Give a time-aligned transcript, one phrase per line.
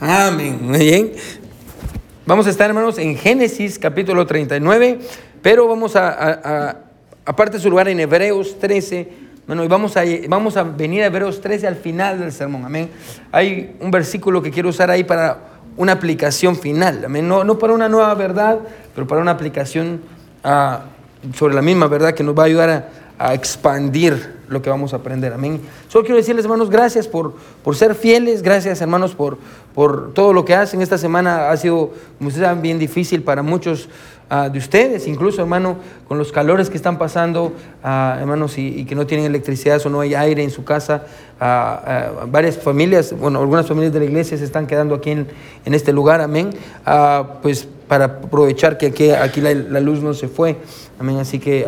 [0.00, 0.58] Amén.
[0.62, 1.12] Muy bien.
[2.24, 4.98] Vamos a estar, hermanos, en Génesis capítulo 39,
[5.42, 6.78] pero vamos a,
[7.26, 9.08] aparte de su lugar en Hebreos 13.
[9.46, 12.64] Bueno, y vamos a, vamos a venir a Hebreos 13 al final del sermón.
[12.64, 12.88] Amén.
[13.30, 15.36] Hay un versículo que quiero usar ahí para
[15.76, 17.04] una aplicación final.
[17.04, 17.28] Amén.
[17.28, 18.58] No, no para una nueva verdad,
[18.94, 20.00] pero para una aplicación
[20.42, 20.84] ah,
[21.34, 22.88] sobre la misma verdad que nos va a ayudar a,
[23.18, 25.32] a expandir lo que vamos a aprender.
[25.32, 25.60] Amén.
[25.88, 29.38] Solo quiero decirles, hermanos, gracias por, por ser fieles, gracias, hermanos, por,
[29.74, 30.82] por todo lo que hacen.
[30.82, 33.88] Esta semana ha sido, como ustedes saben, bien difícil para muchos
[34.28, 35.76] ah, de ustedes, incluso, hermano,
[36.08, 37.52] con los calores que están pasando,
[37.84, 41.04] uh, hermanos, y, que no tienen electricidad o no hay aire en su casa.
[41.40, 45.28] Uh, varias familias, bueno, algunas familias de la iglesia se están quedando aquí en,
[45.64, 46.50] en este lugar, amén.
[47.40, 48.86] pues para aprovechar que
[49.16, 50.56] aquí, la, luz no se fue,
[50.98, 51.18] amén.
[51.18, 51.64] Así que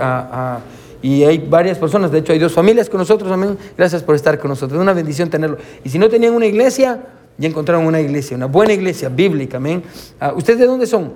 [1.02, 3.58] y hay varias personas, de hecho hay dos familias con nosotros, amén.
[3.76, 5.58] Gracias por estar con nosotros, es una bendición tenerlo.
[5.84, 7.02] Y si no tenían una iglesia,
[7.36, 9.82] ya encontraron una iglesia, una buena iglesia bíblica, amén.
[10.20, 11.12] Ah, ¿Ustedes de dónde son?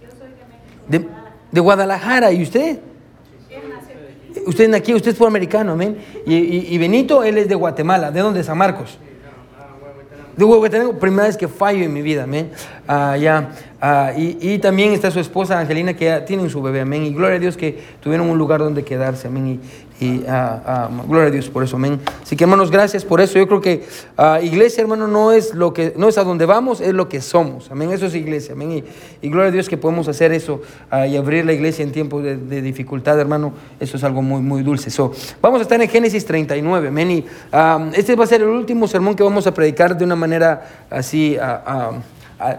[0.00, 0.28] Yo soy
[0.88, 1.18] de México.
[1.50, 2.78] De, Guadalajara, ¿y usted?
[4.46, 5.98] Usted es aquí, usted es americano, amén.
[6.26, 8.42] Y, y, Benito, él es de Guatemala, ¿de dónde?
[8.42, 8.98] San Marcos.
[10.36, 12.50] De Huehuetenango, primera vez que fallo en mi vida, amén.
[12.88, 13.50] Ah, ya.
[13.80, 17.04] Ah, y, también está su esposa Angelina, que ya tienen su bebé, amén.
[17.04, 19.60] Y gloria a Dios que tuvieron un lugar donde quedarse, amén.
[20.00, 22.00] Y, ah, gloria a Dios por eso, amén.
[22.22, 23.38] Así que hermanos, gracias por eso.
[23.38, 23.84] Yo creo que
[24.42, 27.70] iglesia, hermano, no es lo que, no es a donde vamos, es lo que somos,
[27.70, 27.92] amén.
[27.92, 28.84] Eso es iglesia, amén.
[29.22, 30.60] Y, gloria a Dios que podemos hacer eso
[31.08, 33.52] y abrir la iglesia en tiempos de, dificultad, hermano.
[33.78, 34.90] Eso es algo muy, muy dulce.
[34.90, 37.10] So, vamos a estar en Génesis 39, amén.
[37.10, 37.24] Y
[37.94, 41.36] este va a ser el último sermón que vamos a predicar de una manera así,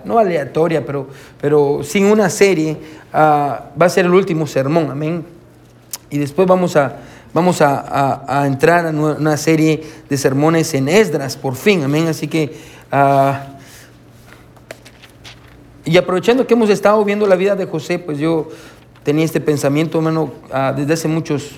[0.05, 1.07] no aleatoria, pero,
[1.41, 2.77] pero sin una serie,
[3.13, 5.25] va a ser el último sermón, amén.
[6.09, 6.95] Y después vamos a,
[7.33, 12.07] vamos a, entrar a una serie de sermones en Esdras, por fin, amén.
[12.07, 12.55] Así que,
[15.85, 18.49] y aprovechando que hemos estado viendo la vida de José, pues yo
[19.03, 20.31] tenía este pensamiento, hermano,
[20.75, 21.51] desde hace muchos,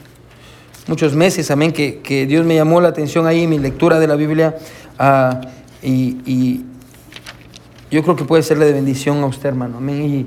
[0.88, 4.08] muchos meses, amén, que, que, Dios me llamó la atención ahí en mi lectura de
[4.08, 4.56] la Biblia.
[5.84, 6.66] y,
[7.92, 9.78] yo creo que puede serle de bendición a usted, hermano.
[9.78, 10.04] Amén.
[10.04, 10.26] Y,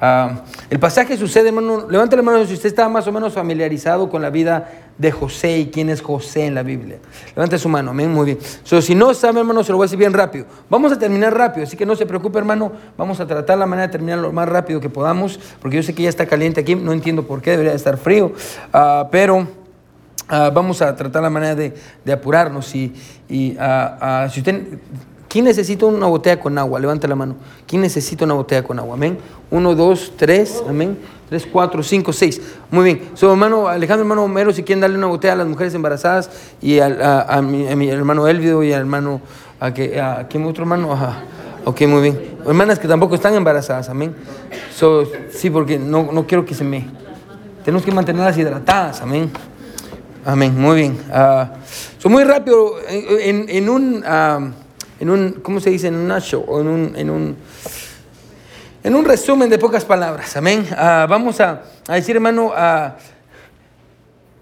[0.00, 4.08] ah, el pasaje sucede, hermano, levante la mano si usted está más o menos familiarizado
[4.08, 6.98] con la vida de José y quién es José en la Biblia.
[7.34, 8.38] Levante su mano, amén, muy bien.
[8.82, 10.46] si no sabe, hermano, se lo voy a decir bien rápido.
[10.68, 12.72] Vamos a terminar rápido, así que no se preocupe, hermano.
[12.96, 15.94] Vamos a tratar la manera de terminar lo más rápido que podamos, porque yo sé
[15.94, 18.32] que ya está caliente aquí, no entiendo por qué, debería estar frío,
[18.72, 19.60] ah, pero...
[20.32, 21.74] Ah, vamos a tratar la manera de,
[22.12, 22.94] apurarnos y,
[23.28, 23.56] y
[24.30, 24.78] si usted
[25.30, 26.80] ¿Quién necesita una botella con agua?
[26.80, 27.36] Levanta la mano.
[27.64, 28.94] ¿Quién necesita una botella con agua?
[28.94, 29.16] Amén.
[29.48, 30.60] Uno, dos, tres.
[30.68, 30.98] Amén.
[31.28, 32.42] Tres, cuatro, cinco, seis.
[32.68, 33.10] Muy bien.
[33.14, 36.28] So, hermano Alejandro, hermano Homero, si quieren darle una botella a las mujeres embarazadas
[36.60, 39.20] y a, mi, hermano Elvido y al hermano.
[39.60, 40.92] ¿A, que, a quién otro hermano?
[40.92, 41.22] Ajá.
[41.64, 42.20] Ok, muy bien.
[42.44, 43.88] Hermanas que tampoco están embarazadas.
[43.88, 44.12] Amén.
[44.74, 46.88] So, sí, porque no, no quiero que se me.
[47.64, 49.00] Tenemos que mantenerlas hidratadas.
[49.00, 49.30] Amén.
[50.24, 50.60] Amén.
[50.60, 50.98] Muy bien.
[51.08, 52.72] Uh, muy rápido.
[52.88, 54.04] En, en un.
[54.04, 54.59] Uh,
[55.00, 55.88] en un, ¿cómo se dice?
[55.88, 57.36] En un show o en un, en un,
[58.84, 60.36] en un resumen de pocas palabras.
[60.36, 60.66] Amén.
[60.72, 62.96] Ah, vamos a, decir, hermano, a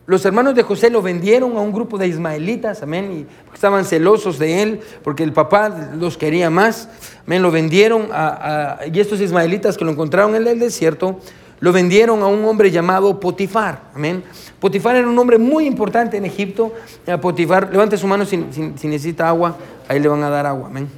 [0.07, 4.39] los hermanos de José lo vendieron a un grupo de ismaelitas, amén, y estaban celosos
[4.39, 6.89] de él, porque el papá los quería más,
[7.27, 11.21] amén, lo vendieron a, y estos ismaelitas que lo encontraron en el desierto,
[11.61, 14.23] lo vendieron a un hombre llamado Potifar, amén.
[14.61, 16.73] Potifar era un hombre muy importante en Egipto,
[17.21, 19.57] Potifar, levante su mano si necesita agua,
[19.89, 20.69] ahí le van a dar agua.
[20.69, 20.89] Amén.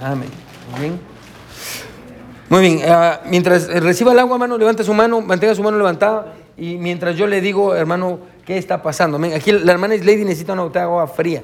[0.00, 0.98] Amén.
[2.48, 2.80] Muy bien.
[2.88, 6.34] Ah, mientras reciba el agua, hermano, levante su mano, mantenga su mano levantada.
[6.56, 9.16] Y mientras yo le digo, hermano, ¿qué está pasando?
[9.16, 9.34] Amén.
[9.34, 11.42] Aquí la hermana Lady necesita una botella de agua fría.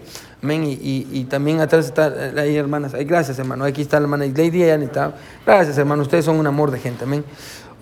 [0.54, 2.92] Y, también atrás está ahí, hermanas.
[2.92, 3.64] gracias, hermano.
[3.64, 4.58] Aquí está la hermana Lady.
[4.58, 5.14] Necesita.
[5.44, 6.02] Gracias, hermano.
[6.02, 7.04] Ustedes son un amor de gente.
[7.04, 7.24] Amén.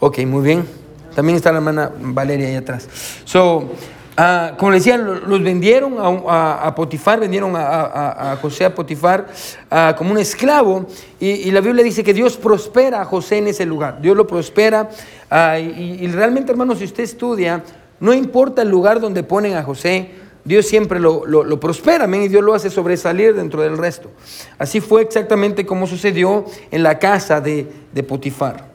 [0.01, 0.65] Ok, muy bien.
[1.15, 2.89] También está la hermana Valeria ahí atrás.
[3.25, 3.71] So,
[4.17, 9.27] Ah, como le decía, los vendieron a, Potifar, vendieron a, José a Potifar
[9.71, 10.87] ah, como un esclavo.
[11.19, 14.01] Y, la Biblia dice que Dios prospera a José en ese lugar.
[14.01, 14.89] Dios lo prospera.
[15.29, 17.65] Ah, y, realmente, hermanos, si usted estudia,
[17.99, 20.11] no importa el lugar donde ponen a José,
[20.45, 24.11] Dios siempre lo, prospera, y Dios lo hace sobresalir dentro del resto.
[24.59, 27.67] Así fue exactamente como sucedió en la casa de
[28.07, 28.75] Potifar.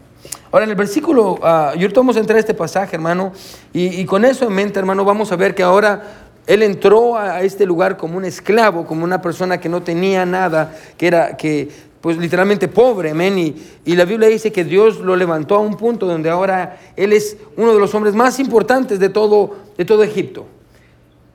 [0.52, 3.32] Ahora, en el versículo, uh, y ahorita vamos a entrar a este pasaje, hermano,
[3.72, 6.02] y, con eso en mente, hermano, vamos a ver que ahora
[6.48, 10.76] él entró a este lugar como un esclavo, como una persona que no tenía nada,
[10.98, 11.70] que era, que,
[12.02, 13.38] pues literalmente pobre, amén.
[13.38, 13.56] Y,
[13.86, 17.38] y, la Biblia dice que Dios lo levantó a un punto donde ahora él es
[17.56, 20.48] uno de los hombres más importantes de todo, de todo Egipto.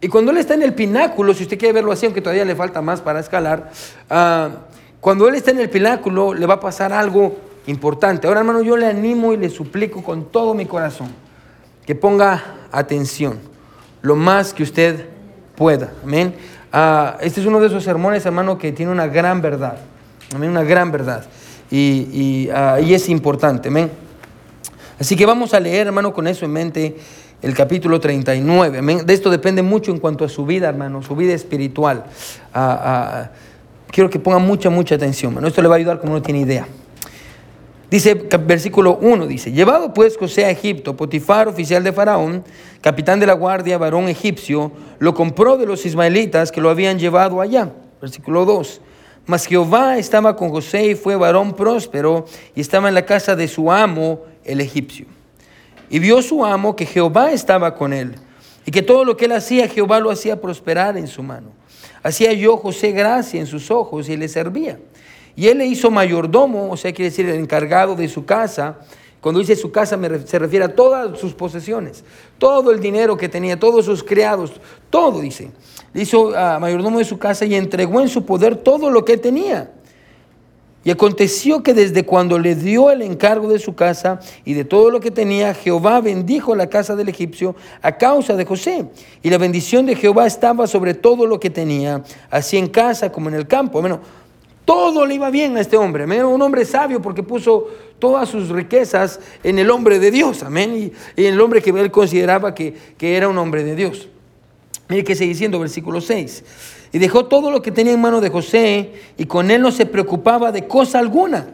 [0.04, 2.54] Y cuando Él está en el pináculo, si usted quiere verlo así, aunque todavía le
[2.54, 3.70] falta más para escalar,
[4.10, 4.50] ah,
[5.00, 7.34] cuando Él está en el pináculo le va a pasar algo
[7.68, 8.26] importante.
[8.26, 11.08] Ahora, hermano, yo le animo y le suplico con todo mi corazón
[11.86, 13.38] que ponga atención
[14.02, 15.06] lo más que usted
[15.56, 15.94] pueda.
[16.02, 16.34] Amén.
[16.70, 19.78] Ah, este es uno de esos sermones, hermano, que tiene una gran verdad.
[20.34, 21.24] Amén, una gran verdad.
[21.70, 23.68] Y, ah, y es importante.
[23.68, 23.90] Amén.
[25.00, 26.94] Así que vamos a leer, hermano, con eso en mente
[27.42, 28.78] el capítulo 39.
[28.78, 29.06] Amén.
[29.06, 32.04] De esto depende mucho en cuanto a su vida, hermano, su vida espiritual.
[32.52, 33.30] Ah,
[33.90, 35.48] quiero que ponga mucha, mucha atención, hermano.
[35.48, 36.66] Esto le va a ayudar como no tiene idea.
[37.94, 42.42] Dice, versículo 1, dice, llevado pues José a Egipto, Potifar, oficial de Faraón,
[42.80, 47.40] capitán de la guardia, varón egipcio, lo compró de los ismaelitas que lo habían llevado
[47.40, 47.70] allá.
[48.00, 48.80] Versículo 2,
[49.26, 52.24] mas Jehová estaba con José y fue varón próspero
[52.56, 55.06] y estaba en la casa de su amo, el egipcio.
[55.94, 58.16] Y vio su amo que Jehová estaba con él
[58.66, 61.52] y que todo lo que él hacía, Jehová lo hacía prosperar en su mano.
[62.02, 64.80] Hacía yo José gracia en sus ojos y le servía.
[65.36, 68.80] Y él le hizo mayordomo, o sea, quiere decir el encargado de su casa.
[69.20, 72.02] Cuando dice su casa se refiere a todas sus posesiones,
[72.38, 74.50] todo el dinero que tenía, todos sus criados,
[74.90, 75.52] todo dice.
[75.92, 79.16] Le hizo a mayordomo de su casa y entregó en su poder todo lo que
[79.16, 79.70] tenía.
[80.84, 84.90] Y aconteció que desde cuando le dio el encargo de su casa y de todo
[84.90, 88.84] lo que tenía, Jehová bendijo la casa del egipcio a causa de José.
[89.22, 93.30] Y la bendición de Jehová estaba sobre todo lo que tenía, así en casa como
[93.30, 93.80] en el campo.
[93.80, 94.00] Bueno,
[94.66, 96.24] todo le iba bien a este hombre, amén.
[96.24, 97.66] Un hombre sabio porque puso
[97.98, 100.92] todas sus riquezas en el hombre de Dios, amén.
[101.16, 104.08] Y, en el hombre que él consideraba que, que era un hombre de Dios.
[104.88, 106.44] Mire que sigue diciendo, versículo 6.
[106.94, 109.84] Y dejó todo lo que tenía en mano de José y con él no se
[109.84, 111.48] preocupaba de cosa alguna,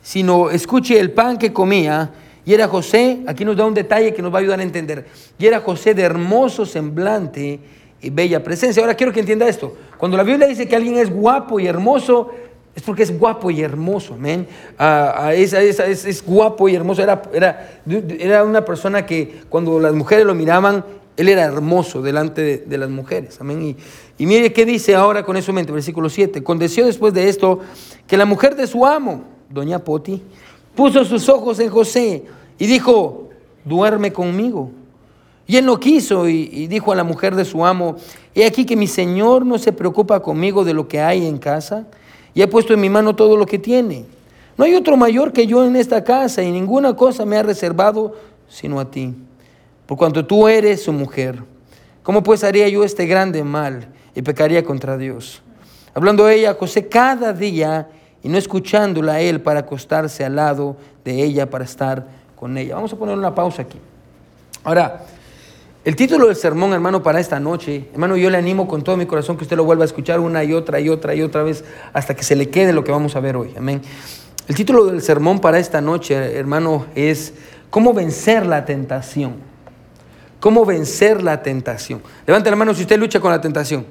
[0.00, 2.12] sino escuche el pan que comía.
[2.44, 5.06] Y era José, aquí nos da un detalle que nos va a ayudar a entender.
[5.36, 7.58] Y era José de hermoso semblante
[8.00, 8.80] y bella presencia.
[8.80, 9.76] Ahora quiero que entienda esto.
[9.98, 12.30] Cuando la Biblia dice que alguien es guapo y hermoso,
[12.72, 14.46] es porque es guapo y hermoso, amén.
[14.78, 17.02] Ah, ah, es, guapo y hermoso.
[17.02, 17.80] Era, era,
[18.16, 20.84] era, una persona que cuando las mujeres lo miraban,
[21.16, 23.76] él era hermoso delante de, las mujeres, amén.
[24.18, 26.42] Y, mire qué dice ahora con eso en mente, versículo 7.
[26.42, 27.60] Condeció después de esto
[28.06, 30.22] que la mujer de su amo, doña Poti,
[30.74, 32.24] puso sus ojos en José
[32.58, 33.28] y dijo,
[33.64, 34.70] duerme conmigo.
[35.46, 37.96] Y él no quiso y, dijo a la mujer de su amo,
[38.34, 41.86] he aquí que mi señor no se preocupa conmigo de lo que hay en casa
[42.32, 44.06] y ha puesto en mi mano todo lo que tiene.
[44.56, 48.14] No hay otro mayor que yo en esta casa y ninguna cosa me ha reservado
[48.52, 49.14] sino a ti,
[49.92, 51.44] por cuanto tú eres su mujer.
[52.02, 55.42] ¿Cómo pues haría yo este grande mal y pecaría contra Dios?
[55.92, 57.90] Hablando ella a José cada día
[58.22, 62.06] y no escuchándola a él para acostarse al lado de ella para estar
[62.36, 62.76] con ella.
[62.76, 63.78] Vamos a poner una pausa aquí.
[64.64, 65.04] Ahora,
[65.84, 69.04] el título del sermón, hermano, para esta noche, hermano, yo le animo con todo mi
[69.04, 71.66] corazón que usted lo vuelva a escuchar una y otra y otra y otra vez
[71.92, 73.52] hasta que se le quede lo que vamos a ver hoy.
[73.58, 73.82] Amén.
[74.48, 77.34] El título del sermón para esta noche, hermano, es
[77.72, 79.51] ¿Cómo vencer la tentación?
[80.42, 82.02] ¿Cómo vencer la tentación?
[82.26, 83.86] Levante la mano si usted lucha con la tentación.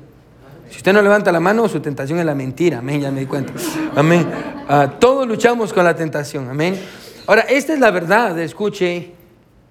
[0.69, 2.79] Si usted no levanta la mano, su tentación es la mentira.
[2.79, 3.53] Amén, ya me di cuenta.
[3.95, 4.27] Amén.
[4.67, 6.49] Ah, todos luchamos con la tentación.
[6.49, 6.77] Amén.
[7.25, 9.13] Ahora, esta es la verdad, escuche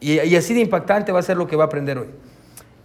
[0.00, 2.08] y, así de impactante va a ser lo que va a aprender hoy.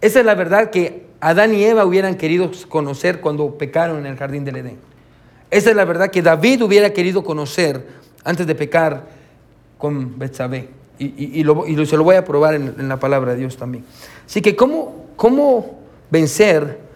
[0.02, 4.18] Esa es la verdad que Adán y Eva hubieran querido conocer cuando pecaron en el
[4.18, 4.76] jardín del Edén.
[5.50, 7.86] Esa es la verdad que David hubiera querido conocer
[8.24, 9.06] antes de pecar
[9.78, 10.68] con Betsabé.
[10.98, 13.84] Y, y, se lo voy a probar en, la palabra de Dios también.
[14.26, 15.78] Así que, ¿cómo, cómo
[16.10, 16.86] vencer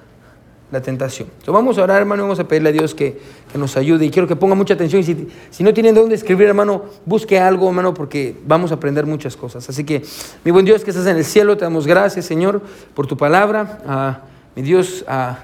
[0.70, 1.28] la tentación.
[1.28, 3.18] Entonces vamos a orar, hermano, vamos a pedirle a Dios que,
[3.54, 4.06] nos ayude.
[4.06, 5.00] Y quiero que ponga mucha atención.
[5.00, 8.74] Y si, si, no tienen de dónde escribir, hermano, busque algo, hermano, porque vamos a
[8.74, 9.68] aprender muchas cosas.
[9.68, 10.02] Así que,
[10.44, 12.62] mi buen Dios que estás en el cielo, te damos gracias, Señor,
[12.94, 13.80] por tu palabra.
[13.86, 14.20] Ah,
[14.54, 15.40] mi Dios, ah,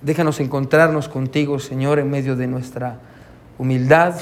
[0.00, 2.98] déjanos encontrarnos contigo, Señor, en medio de nuestra
[3.58, 4.14] humildad.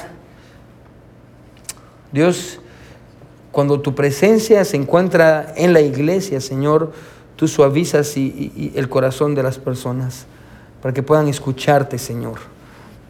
[2.11, 2.59] Dios,
[3.53, 6.91] cuando tu presencia se encuentra en la iglesia, Señor,
[7.35, 10.25] tú suavizas y, el corazón de las personas
[10.81, 12.39] para que puedan escucharte, Señor.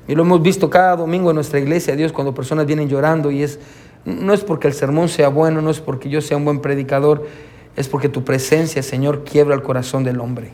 [0.05, 3.41] Y lo hemos visto cada domingo en nuestra iglesia, Dios, cuando personas vienen llorando y
[3.41, 3.57] es,
[4.03, 7.25] no es porque el sermón sea bueno, no es porque yo sea un buen predicador,
[7.77, 10.51] es porque tu presencia, Señor, quiebra el corazón del hombre.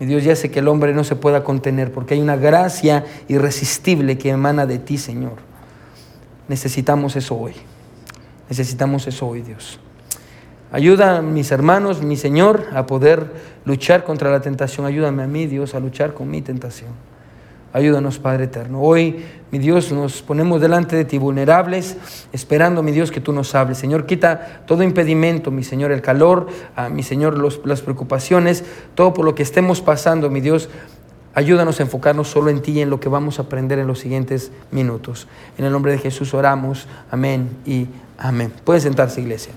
[0.00, 3.04] Y Dios ya sé que el hombre no se pueda contener porque hay una gracia
[3.28, 5.34] irresistible que emana de ti, Señor.
[6.48, 7.52] Necesitamos eso hoy.
[8.50, 9.78] Necesitamos eso hoy, Dios.
[10.72, 13.32] Ayuda a mis hermanos, mi Señor, a poder
[13.64, 14.86] luchar contra la tentación.
[14.86, 16.90] Ayúdame a mí, Dios, a luchar con mi tentación.
[17.72, 18.80] Ayúdanos, Padre eterno.
[18.80, 21.96] Hoy, mi Dios, nos ponemos delante de ti vulnerables,
[22.32, 23.78] esperando, mi Dios, que tú nos hables.
[23.78, 28.64] Señor, quita todo impedimento, mi Señor, el calor, ah, mi Señor, las preocupaciones,
[28.96, 30.68] todo por lo que estemos pasando, mi Dios.
[31.32, 34.00] Ayúdanos a enfocarnos solo en ti y en lo que vamos a aprender en los
[34.00, 35.28] siguientes minutos.
[35.58, 36.88] En el nombre de Jesús oramos.
[37.08, 37.86] Amén y
[38.20, 38.52] amén.
[38.64, 39.52] Pueden sentarse, iglesia.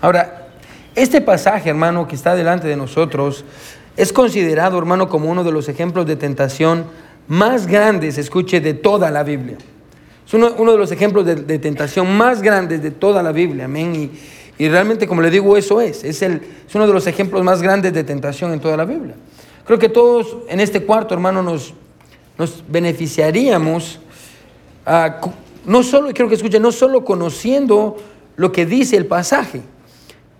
[0.00, 0.48] Ahora,
[0.94, 3.44] este pasaje, hermano, que está delante de nosotros,
[3.96, 6.86] es considerado, hermano, como uno de los ejemplos de tentación
[7.26, 9.58] más grandes, escuche, de toda la Biblia.
[10.28, 14.10] Es uno, de los ejemplos de, tentación más grandes de toda la Biblia, amén.
[14.58, 16.04] Y, realmente, como le digo, eso es.
[16.04, 19.14] Es, el, es uno de los ejemplos más grandes de tentación en toda la Biblia.
[19.64, 21.72] Creo que todos en este cuarto, hermano, nos,
[22.36, 24.00] nos beneficiaríamos,
[25.64, 27.96] no solo, quiero que escuchen, no solo conociendo
[28.36, 29.62] lo que dice el pasaje,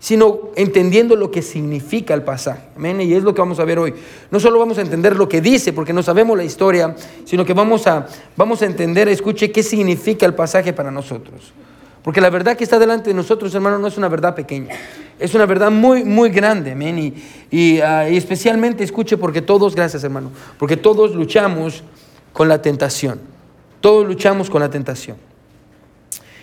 [0.00, 2.68] sino entendiendo lo que significa el pasaje.
[2.76, 3.00] Amén.
[3.00, 3.94] Y es lo que vamos a ver hoy.
[4.30, 7.52] No solo vamos a entender lo que dice, porque no sabemos la historia, sino que
[7.52, 11.52] vamos a, vamos a entender, escuche, qué significa el pasaje para nosotros.
[12.02, 14.74] Porque la verdad que está delante de nosotros, hermano, no es una verdad pequeña.
[15.18, 17.14] Es una verdad muy, muy grande, amén.
[17.50, 21.82] Y, ah, y especialmente, escuche, porque todos, gracias hermano, porque todos luchamos
[22.32, 23.20] con la tentación.
[23.80, 25.27] Todos luchamos con la tentación.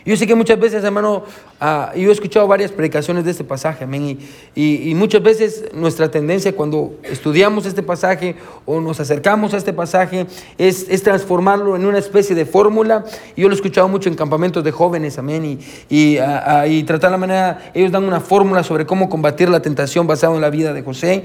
[0.05, 1.23] Yo sé que muchas veces, hermano,
[1.59, 4.19] uh, yo he escuchado varias predicaciones de este pasaje, amén,
[4.53, 8.35] y, y, muchas veces nuestra tendencia cuando estudiamos este pasaje
[8.67, 10.27] o nos acercamos a este pasaje
[10.59, 13.03] es, es transformarlo en una especie de fórmula.
[13.35, 15.59] Yo lo he escuchado mucho en campamentos de jóvenes, amén, y,
[15.89, 20.05] y, uh, y tratar la manera, ellos dan una fórmula sobre cómo combatir la tentación
[20.05, 21.23] basado en la vida de José,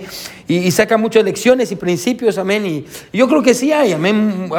[0.48, 4.50] y, sacan muchas lecciones y principios, amén, y, yo creo que sí hay, amén.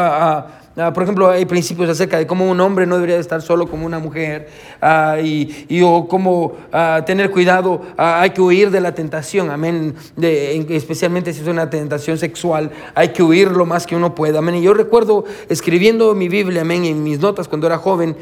[0.78, 3.86] Ah, por ejemplo, hay principios acerca de cómo un hombre no debería estar solo como
[3.86, 4.48] una mujer
[4.82, 9.94] ah, y, y, o cómo ah, tener cuidado, hay que huir de la tentación, amén,
[10.16, 14.40] de, especialmente si es una tentación sexual, hay que huir lo más que uno pueda,
[14.40, 14.56] amén.
[14.56, 18.16] Y yo recuerdo escribiendo mi Biblia, amén, en mis notas cuando era joven,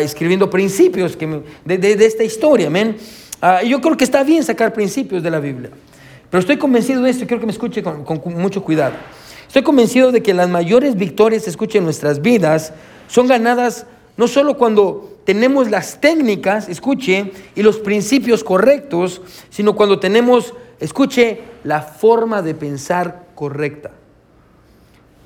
[0.00, 2.96] escribiendo principios que de, de, esta historia, amén.
[3.64, 5.70] yo creo que está bien sacar principios de la Biblia,
[6.30, 8.94] pero estoy convencido de esto y quiero que me escuche con, con mucho cuidado.
[9.50, 12.72] Estoy convencido de que las mayores victorias, escuchen, en nuestras vidas
[13.08, 13.84] son ganadas
[14.16, 21.40] no solo cuando tenemos las técnicas, escuche, y los principios correctos, sino cuando tenemos, escuche,
[21.64, 23.90] la forma de pensar correcta.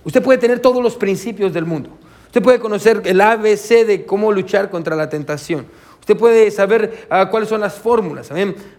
[0.05, 1.91] Usted puede tener todos los principios del mundo.
[2.29, 5.67] Usted puede conocer el ABC de cómo luchar contra la tentación.
[6.05, 8.29] Usted puede saber ah, cuáles son las fórmulas,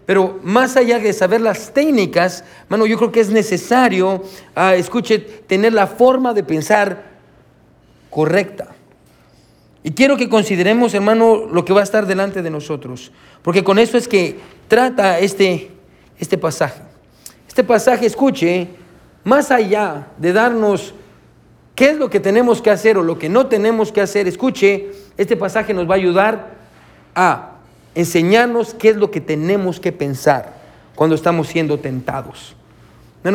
[0.06, 4.22] Pero más allá de saber las técnicas, mano, yo creo que es necesario,
[4.54, 7.02] ah, escuche, tener la forma de pensar
[8.10, 8.76] correcta.
[9.82, 13.10] Y quiero que consideremos, hermano, lo que va a estar delante de nosotros,
[13.42, 15.72] porque con eso es que trata este,
[16.20, 16.80] este pasaje.
[17.48, 18.68] Este pasaje, escuche,
[19.24, 20.94] más allá de darnos
[21.74, 24.92] qué es lo que tenemos que hacer o lo que no tenemos que hacer, escuche,
[25.16, 26.55] este pasaje nos va a ayudar
[27.16, 27.52] a
[27.96, 30.54] enseñarnos qué es lo que tenemos que pensar
[30.94, 32.54] cuando estamos siendo tentados.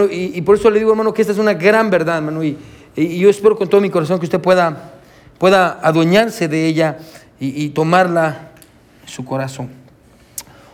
[0.09, 2.57] y, por eso le digo, hermano, que esta es una gran verdad, hermano, y,
[2.95, 4.93] yo espero con todo mi corazón que usted pueda,
[5.37, 6.99] pueda adueñarse de ella
[7.39, 8.51] y, tomarla
[9.01, 9.69] en su corazón.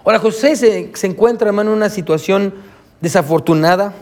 [0.03, 2.53] Ahora, José se, se encuentra, hermano, en una situación
[2.99, 3.93] desafortunada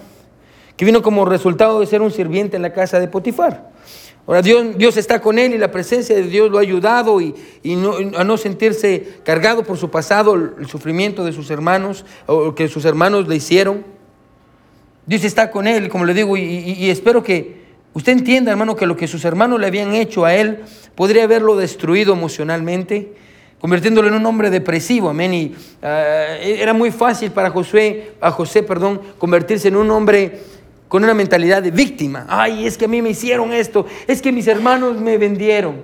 [0.75, 3.74] que vino como resultado de ser un sirviente en la casa de Potifar.
[4.27, 7.35] Ahora Dios, Dios está con él y la presencia de Dios lo ha ayudado y,
[8.17, 12.85] a no sentirse cargado por su pasado, el sufrimiento de sus hermanos o que sus
[12.85, 13.83] hermanos le hicieron.
[15.05, 17.63] Dios está con él, como le digo, y, espero que
[17.93, 20.63] usted entienda, hermano, que lo que sus hermanos le habían hecho a él
[20.95, 23.13] podría haberlo destruido emocionalmente,
[23.59, 25.33] convirtiéndolo en un hombre depresivo, amén.
[25.35, 30.39] Y ah, era muy fácil para Josué, a José, perdón, convertirse en un hombre
[30.87, 32.25] con una mentalidad de víctima.
[32.27, 35.81] Ay, es que a mí me hicieron esto, es que mis hermanos me vendieron.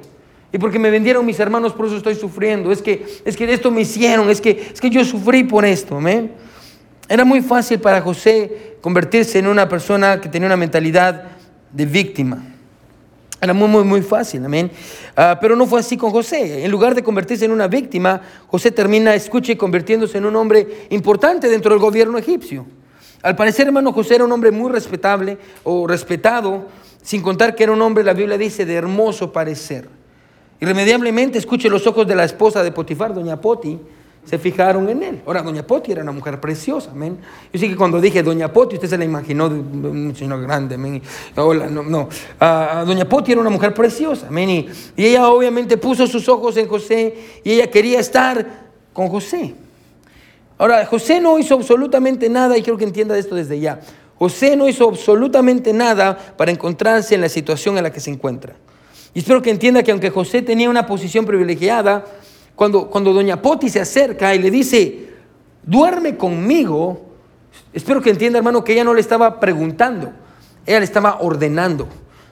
[0.54, 2.72] Y porque me vendieron mis hermanos, por eso estoy sufriendo.
[2.72, 5.98] Es que, es que esto me hicieron, es que, es que yo sufrí por esto.
[5.98, 6.34] Amén.
[7.08, 11.24] Era muy fácil para José convertirse en una persona que tenía una mentalidad
[11.72, 12.44] de víctima.
[13.40, 14.70] Era muy, muy, muy fácil, amén.
[15.16, 16.64] Ah, pero no fue así con José.
[16.64, 21.50] En lugar de convertirse en una víctima, José termina, escuche, convirtiéndose en un hombre importante
[21.50, 22.66] dentro del gobierno egipcio.
[23.24, 26.68] Al parecer, hermano José era un hombre muy respetable o respetado,
[27.02, 29.88] sin contar que era un hombre, la Biblia dice, de hermoso parecer.
[30.60, 33.80] Irremediablemente, escuche los ojos de la esposa de Potifar, doña Poti,
[34.26, 35.22] se fijaron en él.
[35.26, 37.18] Ahora, doña Poti era una mujer preciosa, amén.
[37.52, 40.76] Yo sé que cuando dije doña Poti, usted se la imaginó de un señor grande,
[40.76, 41.02] amén.
[41.36, 42.08] Hola, no, no.
[42.40, 44.68] Ah, doña Poti era una mujer preciosa, amén.
[44.96, 48.46] Y ella obviamente puso sus ojos en José y ella quería estar
[48.94, 49.56] con José.
[50.62, 53.80] Ahora, José no hizo absolutamente nada, y quiero que entienda esto desde ya.
[54.20, 58.54] José no hizo absolutamente nada para encontrarse en la situación en la que se encuentra.
[59.16, 62.06] Y espero que entienda que aunque José tenía una posición privilegiada,
[62.56, 65.10] cuando, cuando doña Poti se acerca y le dice,
[65.64, 67.08] duerme conmigo,
[67.74, 70.12] espero que entienda hermano que ella no le estaba preguntando,
[70.68, 71.88] ella le estaba ordenando,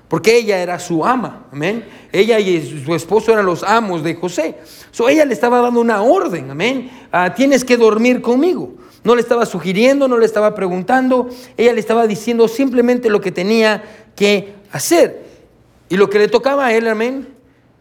[0.10, 1.86] porque ella era su ama, amén.
[2.12, 4.56] Ella y su esposo eran los amos de José.
[4.90, 6.90] So, ella le estaba dando una orden, amén.
[7.12, 8.74] Ah, tienes que dormir conmigo.
[9.04, 13.32] No le estaba sugiriendo, no le estaba preguntando, ella le estaba diciendo simplemente lo que
[13.32, 13.84] tenía
[14.16, 15.24] que hacer.
[15.90, 17.28] Y lo que le tocaba a él, amén,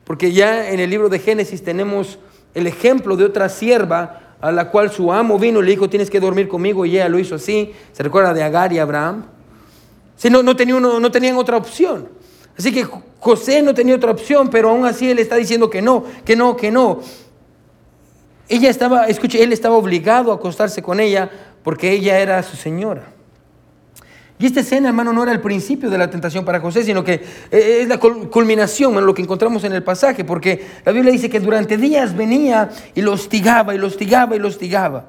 [0.05, 2.19] porque ya en el libro de Génesis tenemos
[2.55, 6.11] el ejemplo de otra sierva a la cual su amo vino y le dijo, tienes
[6.11, 7.73] que dormir conmigo, y ella lo hizo así.
[7.93, 9.25] ¿Se recuerda de Agar y Abraham?
[10.17, 12.18] Si no, no, tenía no tenían otra opción.
[12.59, 12.85] Así que
[13.21, 16.57] José no tenía otra opción, pero aún así él está diciendo que no, que no,
[16.57, 17.01] que no.
[18.49, 21.31] Ella estaba, escuche, él estaba obligado a acostarse con ella
[21.63, 23.05] porque ella era su señora.
[24.41, 27.15] Y esta escena, hermano, no era el principio de la tentación para José, sino que
[27.51, 31.29] eh, es la culminación en lo que encontramos en el pasaje, porque la Biblia dice
[31.29, 35.07] que durante días venía y lo hostigaba y lo hostigaba y lo hostigaba.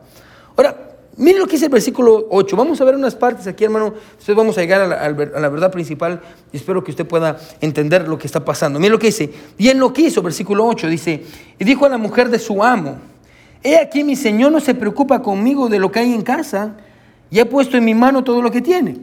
[0.56, 0.89] Ahora,
[1.20, 2.58] miren lo que dice el versículo 8.
[2.58, 3.94] Vamos a ver unas partes aquí, hermano.
[4.16, 6.20] Después vamos a llegar a la, a la, verdad principal
[6.52, 8.80] y espero que usted pueda entender lo que está pasando.
[8.80, 9.32] Miren lo que dice.
[9.58, 11.24] Y él lo quiso, versículo 8, dice,
[11.60, 12.98] y dijo a la mujer de su amo,
[13.64, 16.76] He aquí mi Señor no se preocupa conmigo de lo que hay en casa
[17.30, 18.98] y ha puesto en mi mano todo lo que tiene.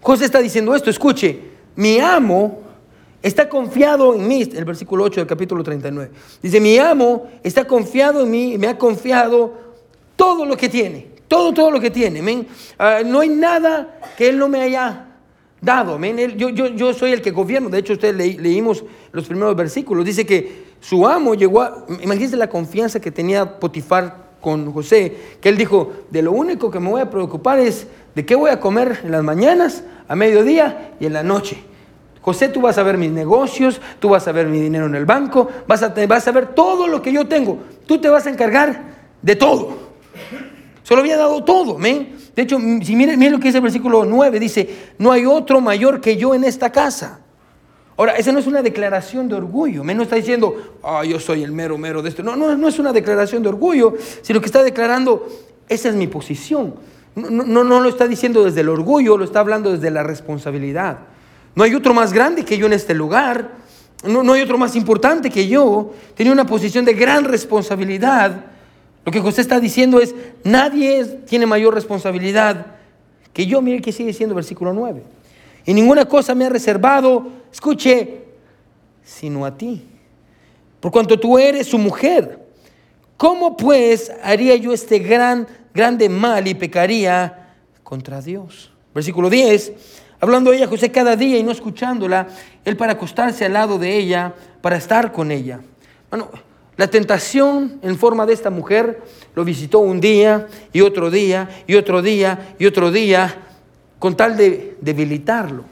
[0.00, 1.40] José está diciendo esto, escuche,
[1.74, 2.60] mi amo
[3.22, 6.10] está confiado en mí, el versículo 8 del capítulo 39.
[6.42, 9.65] Dice, mi amo está confiado en mí, me ha confiado
[10.16, 12.20] todo lo que tiene, todo, todo lo que tiene.
[12.20, 15.06] Uh, no hay nada que él no me haya
[15.60, 15.98] dado.
[16.36, 17.68] Yo, yo, yo, soy el que gobierno.
[17.68, 20.04] De hecho, ustedes leímos los primeros versículos.
[20.04, 25.48] Dice que su amo llegó a, imagínense la confianza que tenía Potifar con José, que
[25.48, 28.60] él dijo, de lo único que me voy a preocupar es de qué voy a
[28.60, 31.58] comer en las mañanas, a mediodía y en la noche.
[32.20, 35.04] José, tú vas a ver mis negocios, tú vas a ver mi dinero en el
[35.04, 37.58] banco, vas a, vas a ver todo lo que yo tengo.
[37.86, 38.82] Tú te vas a encargar
[39.22, 39.85] de todo.
[40.86, 42.12] Se lo había dado todo, ¿me?
[42.36, 45.60] De hecho, si miren, miren lo que dice el versículo 9, dice, no hay otro
[45.60, 47.22] mayor que yo en esta casa.
[47.96, 49.82] Ahora, esa no es una declaración de orgullo.
[49.82, 52.22] No está diciendo, ah, yo soy el mero mero de esto.
[52.22, 55.26] No, no, no es una declaración de orgullo, sino que está declarando,
[55.68, 56.76] esa es mi posición.
[57.16, 60.98] No, no, no lo está diciendo desde el orgullo, lo está hablando desde la responsabilidad.
[61.56, 63.56] No hay otro más grande que yo en este lugar.
[64.04, 65.92] No, no hay otro más importante que yo.
[66.14, 68.52] Tenía una posición de gran responsabilidad.
[69.06, 72.66] Lo que José está diciendo es, nadie tiene mayor responsabilidad
[73.32, 73.62] que yo.
[73.62, 75.02] Mire que sigue diciendo versículo 9
[75.64, 78.24] y ninguna cosa me ha reservado, escuche,
[79.04, 79.84] sino a ti.
[80.80, 82.38] Por cuanto tú eres su mujer,
[83.16, 88.72] ¿cómo pues haría yo este gran, grande mal y pecaría contra Dios?
[88.94, 89.72] Versículo 10,
[90.20, 92.28] hablando ella José cada día y no escuchándola,
[92.64, 95.60] él para acostarse al lado de ella, para estar con ella.
[96.10, 96.30] Bueno,
[96.76, 99.02] la tentación en forma de esta mujer
[99.34, 103.34] lo visitó un día y otro día y otro día y otro día
[103.98, 105.64] con tal de debilitarlo.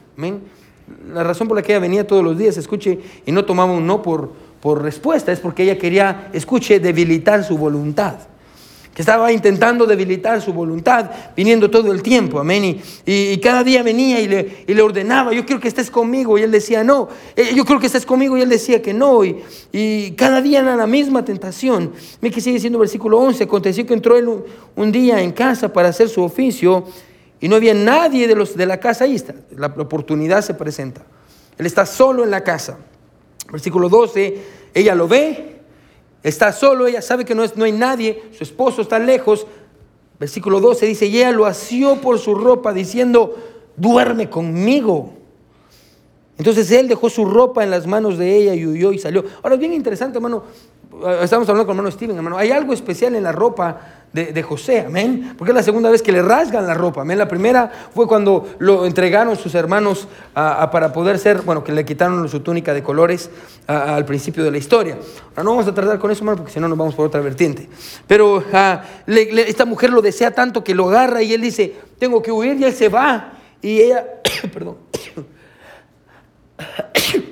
[1.13, 3.85] La razón por la que ella venía todos los días, escuche, y no tomaba un
[3.85, 8.15] no por, por respuesta, es porque ella quería, escuche, debilitar su voluntad
[8.95, 12.81] que estaba intentando debilitar su voluntad, viniendo todo el tiempo, amén.
[13.05, 16.43] Y, cada día venía y le, y le, ordenaba, yo quiero que estés conmigo, y
[16.43, 19.43] él decía no, eh, yo creo que estés conmigo, y él decía que no, y,
[19.73, 21.91] y cada día era la misma tentación.
[22.21, 24.29] Mire que sigue diciendo versículo 11, aconteció que entró él
[24.77, 26.85] un día en casa para hacer su oficio,
[27.41, 31.05] y no había nadie de los de la casa, ahí está, la oportunidad se presenta.
[31.57, 32.77] Él está solo en la casa.
[33.51, 34.37] Versículo 12,
[34.73, 35.54] ella lo ve,
[36.25, 39.45] está solo, ella sabe que no, es, no hay nadie, su esposo está lejos.
[40.19, 43.35] Versículo 12 dice, y ella lo asió por su ropa diciendo,
[43.77, 45.13] duerme conmigo.
[46.37, 49.23] Entonces él dejó su ropa en las manos de ella y huyó y salió.
[49.43, 50.43] Ahora es bien interesante, hermano.
[51.21, 52.37] Estamos hablando con hermano Steven, hermano.
[52.37, 53.79] Hay algo especial en la ropa
[54.13, 55.33] de, José, amén.
[55.37, 57.17] Porque es la segunda vez que le rasgan la ropa, amén.
[57.17, 62.27] La primera fue cuando lo entregaron sus hermanos para poder ser, bueno, que le quitaron
[62.29, 63.29] su túnica de colores
[63.67, 64.97] al principio de la historia.
[65.31, 67.19] Ahora no vamos a tratar con eso, hermano, porque si no nos vamos por otra
[67.19, 67.67] vertiente.
[68.07, 68.41] Pero
[69.05, 72.63] esta mujer lo desea tanto que lo agarra y él dice, tengo que huir y
[72.63, 73.33] él se va.
[73.61, 74.05] Y ella,
[74.53, 74.77] perdón.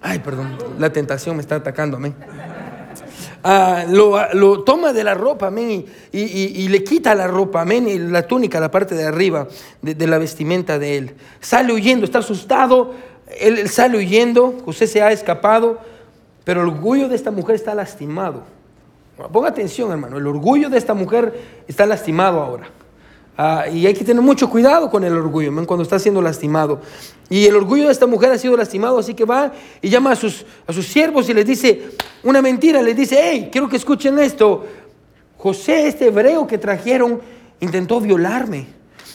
[0.00, 2.14] Ay, perdón, la tentación me está atacando, amén.
[3.44, 8.26] Ah, lo, toma de la ropa, amén, y, le quita la ropa, amén, y la
[8.26, 9.48] túnica, la parte de arriba
[9.82, 11.14] de, la vestimenta de él.
[11.40, 12.92] Sale huyendo, está asustado,
[13.38, 15.78] él, sale huyendo, José se ha escapado,
[16.44, 18.42] pero el orgullo de esta mujer está lastimado.
[19.32, 22.70] Ponga atención, hermano, el orgullo de esta mujer está lastimado ahora.
[23.40, 26.80] Ah, y hay que tener mucho cuidado con el orgullo, cuando está siendo lastimado.
[27.30, 30.16] Y el orgullo de esta mujer ha sido lastimado, así que va y llama a
[30.16, 31.90] sus, a sus siervos y les dice
[32.24, 34.66] una mentira, les dice, hey, quiero que escuchen esto.
[35.36, 37.20] José, este hebreo que trajeron,
[37.60, 38.66] intentó violarme.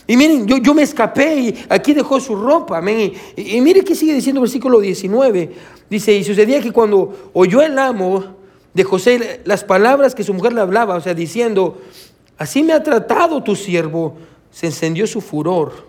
[0.08, 2.78] Y miren, yo, yo me escapé y aquí dejó su ropa.
[2.78, 3.12] Amén.
[3.36, 5.52] Y, y, mire que sigue diciendo versículo 19.
[5.90, 8.24] Dice, y sucedía que cuando oyó el amo
[8.74, 11.78] de José las palabras que su mujer le hablaba, o sea, diciendo,
[12.38, 14.18] Así me ha tratado tu siervo.
[14.52, 15.88] Se encendió su furor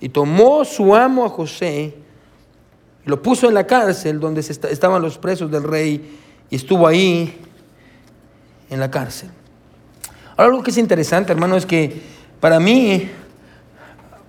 [0.00, 1.94] y tomó su amo a José
[3.04, 6.18] y lo puso en la cárcel donde estaban los presos del rey
[6.50, 7.38] y estuvo ahí
[8.70, 9.30] en la cárcel.
[10.36, 12.00] Ahora algo que es interesante, hermano, es que
[12.40, 13.08] para mí,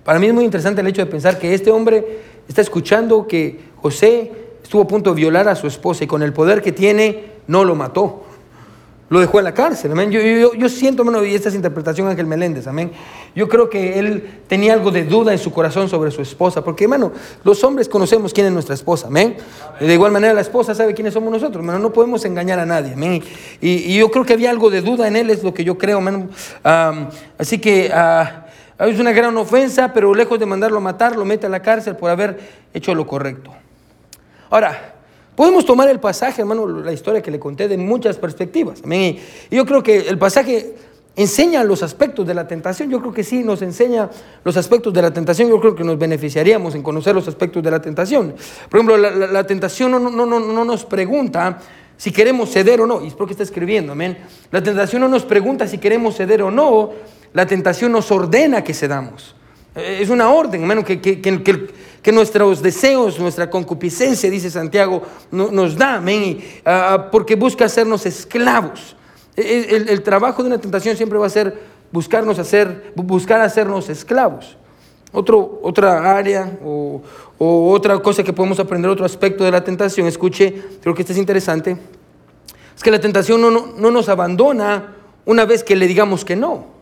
[0.04, 3.60] para mí es muy interesante el hecho de pensar que este hombre está escuchando que
[3.76, 7.26] José estuvo a punto de violar a su esposa y con el poder que tiene
[7.46, 8.24] no lo mató
[9.10, 9.90] lo dejó en la cárcel.
[9.90, 10.10] Amén.
[10.12, 12.92] Yo, yo, yo siento, hermano, y esta es interpretación Ángel Meléndez, amén.
[13.34, 16.84] Yo creo que él tenía algo de duda en su corazón sobre su esposa, porque,
[16.84, 19.36] hermano, los hombres conocemos quién es nuestra esposa, amén.
[19.80, 21.64] De igual manera, la esposa sabe quiénes somos nosotros.
[21.64, 23.22] No podemos engañar a nadie, amén.
[23.60, 26.00] Y, yo creo que había algo de duda en él, es lo que yo creo,
[27.36, 28.46] así que ah,
[28.78, 31.96] es una gran ofensa, pero lejos de mandarlo a matar, lo mete a la cárcel
[31.96, 32.38] por haber
[32.72, 33.52] hecho lo correcto.
[34.50, 34.89] Ahora,
[35.40, 38.82] Podemos tomar el pasaje, hermano, la historia que le conté de muchas perspectivas.
[38.84, 39.16] Y
[39.50, 40.74] yo creo que el pasaje
[41.16, 42.90] enseña los aspectos de la tentación.
[42.90, 44.10] Yo creo que sí nos enseña
[44.44, 45.48] los aspectos de la tentación.
[45.48, 48.34] Yo creo que nos beneficiaríamos en conocer los aspectos de la tentación.
[48.68, 51.58] Por ejemplo, la, tentación no, no, no, no, nos pregunta
[51.96, 53.02] si queremos ceder o no.
[53.02, 54.18] Y es porque está escribiendo, amén.
[54.50, 56.90] La tentación no nos pregunta si queremos ceder o no.
[57.32, 59.34] La tentación nos ordena que cedamos.
[59.74, 61.68] Es una orden, hermano, que, que, que, que
[62.12, 68.96] nuestros deseos, nuestra concupiscencia, dice Santiago, nos da, amén, ah, ah, porque busca hacernos esclavos.
[69.36, 71.60] E, e, el, trabajo de una tentación siempre va a ser
[71.92, 74.56] buscarnos hacer, buscar hacernos esclavos.
[75.12, 77.02] Otro, otra área o,
[77.38, 81.18] otra cosa que podemos aprender, otro aspecto de la tentación, escuche, creo que esto es
[81.18, 81.76] interesante,
[82.76, 86.79] es que la tentación no, no nos abandona una vez que le digamos que no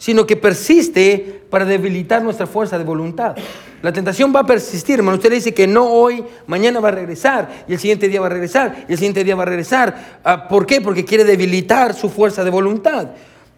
[0.00, 3.36] sino que persiste para debilitar nuestra fuerza de voluntad.
[3.82, 5.18] La tentación va a persistir, hermano.
[5.18, 8.26] Usted le dice que no hoy, mañana va a regresar, y el siguiente día va
[8.26, 10.20] a regresar, y el siguiente día va a regresar.
[10.24, 10.80] Ah, ¿Por qué?
[10.80, 13.10] Porque quiere debilitar su fuerza de voluntad.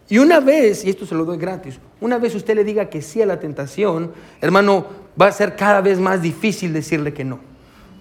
[0.08, 3.02] Y una vez, y esto se lo doy gratis, una vez usted le diga que
[3.02, 4.86] sí a la tentación, hermano,
[5.20, 7.38] va a ser cada vez más difícil decirle que no.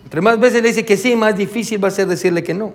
[0.04, 2.74] Entre más veces le dice que sí, más difícil va a ser decirle que no.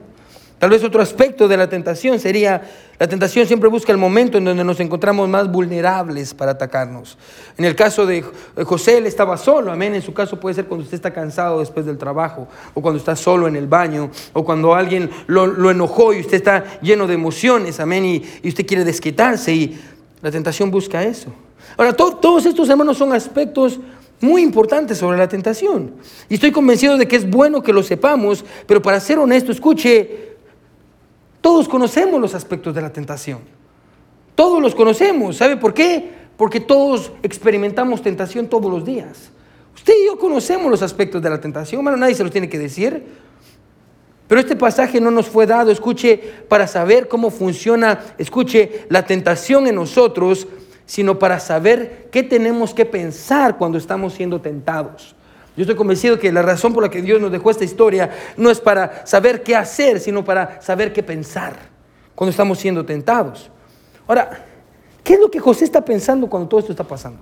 [0.58, 2.62] Tal vez otro aspecto de la tentación sería,
[2.98, 7.18] la tentación siempre busca el momento en donde nos encontramos más vulnerables para atacarnos.
[7.58, 8.24] En el caso de
[8.64, 9.94] José, él estaba solo, amén.
[9.94, 13.14] En su caso puede ser cuando usted está cansado después del trabajo, o cuando está
[13.16, 17.78] solo en el baño, o cuando alguien lo, enojó y usted está lleno de emociones,
[17.78, 19.78] amén, y, y usted quiere desquitarse, y
[20.22, 21.30] la tentación busca eso.
[21.76, 23.78] Ahora, todos estos hermanos son aspectos
[24.22, 25.92] muy importantes sobre la tentación.
[26.30, 30.35] Y estoy convencido de que es bueno que lo sepamos, pero para ser honesto, escuche,
[31.46, 33.38] todos conocemos los aspectos de la tentación.
[34.34, 35.36] Todos los conocemos.
[35.36, 36.10] ¿Sabe por qué?
[36.36, 39.30] Porque todos experimentamos tentación todos los días.
[39.72, 42.58] Usted y yo conocemos los aspectos de la tentación, hermano, nadie se los tiene que
[42.58, 43.06] decir.
[44.26, 49.68] Pero este pasaje no nos fue dado, escuche, para saber cómo funciona, escuche, la tentación
[49.68, 50.48] en nosotros,
[50.84, 55.14] sino para saber qué tenemos que pensar cuando estamos siendo tentados.
[55.56, 58.50] Yo estoy convencido que la razón por la que Dios nos dejó esta historia no
[58.50, 61.56] es para saber qué hacer, sino para saber qué pensar
[62.14, 63.50] cuando estamos siendo tentados.
[64.06, 64.44] Ahora,
[65.02, 67.20] ¿qué es lo que José está pensando cuando todo esto está pasando?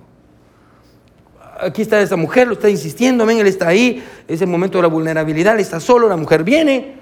[1.59, 4.81] Aquí está esta mujer, lo está insistiendo, amén, él está ahí, es el momento de
[4.81, 6.97] la vulnerabilidad, él está solo, la mujer viene,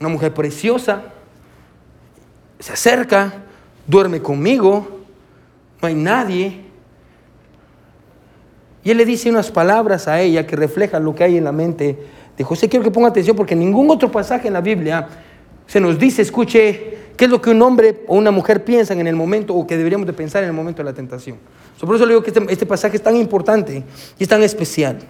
[0.00, 1.02] una mujer preciosa,
[2.58, 3.34] se acerca,
[3.86, 5.02] duerme conmigo,
[5.82, 6.65] no hay nadie,
[8.86, 11.50] y él le dice unas palabras a ella que reflejan lo que hay en la
[11.50, 11.98] mente
[12.38, 12.68] de José.
[12.68, 15.08] Quiero que ponga atención porque en ningún otro pasaje en la Biblia
[15.66, 19.08] se nos dice, escuche, qué es lo que un hombre o una mujer piensan en
[19.08, 21.36] el momento o que deberíamos de pensar en el momento de la tentación.
[21.80, 23.82] por eso le digo que este, este pasaje es tan importante
[24.20, 25.00] y es tan especial.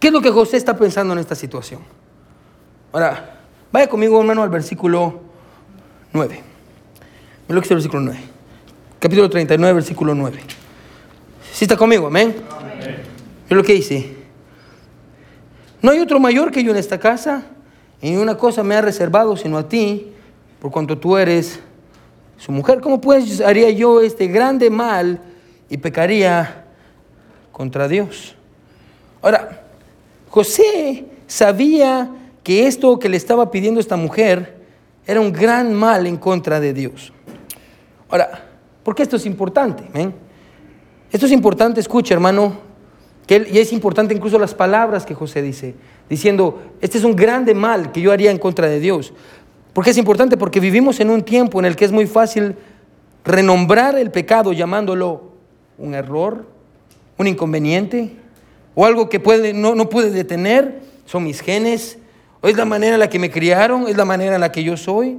[0.00, 1.82] ¿Qué es lo que José está pensando en esta situación?
[2.90, 3.38] Ahora,
[3.70, 5.20] vaya conmigo, hermano, al versículo
[6.14, 6.34] 9.
[7.48, 8.18] Mira lo que es el versículo 9.
[8.98, 10.65] Capítulo 39, versículo 9.
[11.56, 12.08] ¿Sí está conmigo?
[12.08, 12.36] Amén.
[13.48, 14.14] Es lo que dice.
[15.80, 17.46] No hay otro mayor que yo en esta casa,
[18.02, 20.12] y una cosa me ha reservado sino a ti,
[20.60, 21.58] por cuanto tú eres
[22.36, 22.82] su mujer.
[22.82, 25.18] ¿Cómo pues haría yo este grande mal
[25.70, 26.66] y pecaría
[27.52, 28.34] contra Dios?
[29.22, 29.62] Ahora,
[30.28, 32.10] José sabía
[32.44, 34.58] que esto que le estaba pidiendo esta mujer
[35.06, 37.14] era un gran mal en contra de Dios.
[38.10, 38.44] Ahora,
[38.84, 39.84] ¿por qué esto es importante?
[41.16, 42.58] Esto es importante, escucha hermano,
[43.26, 45.74] y es importante incluso las palabras que José dice,
[46.10, 49.14] diciendo, este es un grande mal que yo haría en contra de Dios.
[49.72, 50.36] ¿Por qué es importante?
[50.36, 52.56] Porque vivimos en un tiempo en el que es muy fácil
[53.24, 55.32] renombrar el pecado llamándolo
[55.78, 56.44] un error,
[57.16, 58.14] un inconveniente,
[58.74, 61.96] o algo que puede, no, no puede detener, son mis genes,
[62.42, 64.62] o es la manera en la que me criaron, es la manera en la que
[64.62, 65.16] yo soy.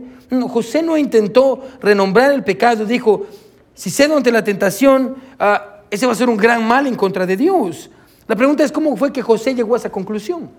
[0.47, 3.25] José no intentó renombrar el pecado, dijo,
[3.73, 7.25] si cedo ante la tentación, ah, ese va a ser un gran mal en contra
[7.25, 7.89] de Dios.
[8.27, 10.49] La pregunta es cómo fue que José llegó a esa conclusión.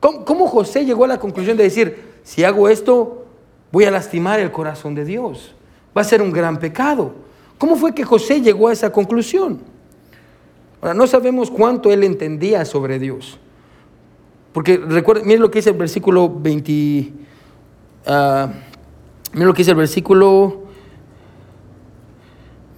[0.00, 3.24] ¿Cómo, José llegó a la conclusión de decir, si hago esto,
[3.70, 5.54] voy a lastimar el corazón de Dios?
[5.96, 7.14] Va a ser un gran pecado.
[7.56, 9.60] ¿Cómo fue que José llegó a esa conclusión?
[10.80, 13.38] Ahora, no sabemos cuánto él entendía sobre Dios.
[14.52, 17.12] Porque recuerden, miren lo que dice el versículo 20.
[18.06, 18.48] Ah,
[19.34, 20.61] miren lo que dice el versículo.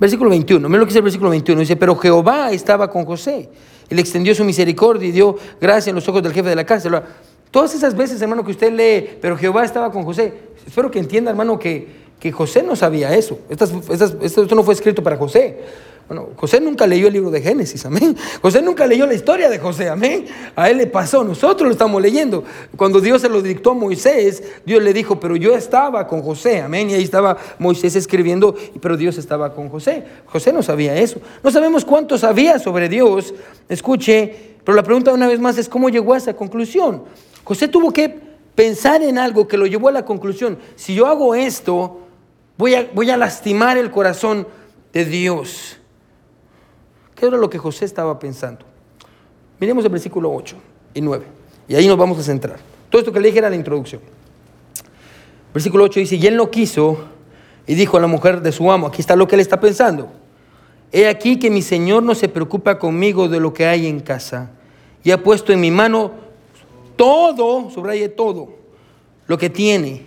[0.05, 0.69] Versículo 21.
[0.69, 1.61] Miren lo que dice el versículo 21.
[1.61, 3.49] Dice: Pero Jehová estaba con José.
[3.89, 7.01] Le extendió su misericordia y dio gracia en los ojos del jefe de la cárcel.
[7.51, 10.35] Todas esas veces, hermano, que usted lee, pero Jehová estaba con José.
[10.67, 11.89] Espero que entienda, hermano, que,
[12.21, 13.39] que José no sabía eso.
[13.49, 15.61] esto no fue escrito para José.
[16.07, 18.15] Bueno, José nunca leyó el libro de Génesis, amén.
[18.43, 20.27] José nunca leyó la historia de José, amén.
[20.55, 22.45] A él le pasó, nosotros lo estamos leyendo.
[22.77, 26.61] Cuando Dios se lo dictó a Moisés, Dios le dijo, pero yo estaba con José,
[26.61, 26.91] amén.
[26.91, 30.05] Y ahí estaba Moisés escribiendo, pero Dios estaba con José.
[30.27, 31.21] José no sabía eso.
[31.43, 33.33] No sabemos cuánto sabía sobre Dios.
[33.69, 37.05] Escuche, pero la pregunta una vez más es cómo llegó a esa conclusión.
[37.45, 38.21] José tuvo que
[38.55, 40.59] pensar en algo que lo llevó a la conclusión.
[40.77, 42.01] Si yo hago esto,
[42.59, 44.47] voy a, voy a lastimar el corazón
[44.93, 45.79] de Dios.
[47.25, 48.67] ¿Qué era lo que José estaba pensando?
[49.59, 50.57] Miremos el versículo 8
[50.93, 51.25] y 9.
[51.69, 52.59] Y ahí nos vamos a centrar.
[52.91, 54.03] Todo esto que le dije era la introducción.
[55.55, 56.99] Versículo 8 dice, y él no quiso
[57.67, 60.13] y dijo a la mujer de su amo, aquí está lo que él está pensando.
[60.93, 64.51] He aquí que mi Señor no se preocupa conmigo de lo que hay en casa
[65.03, 66.13] y ha puesto en mi mano
[66.95, 68.51] todo, subraye todo,
[69.29, 70.05] lo que tiene.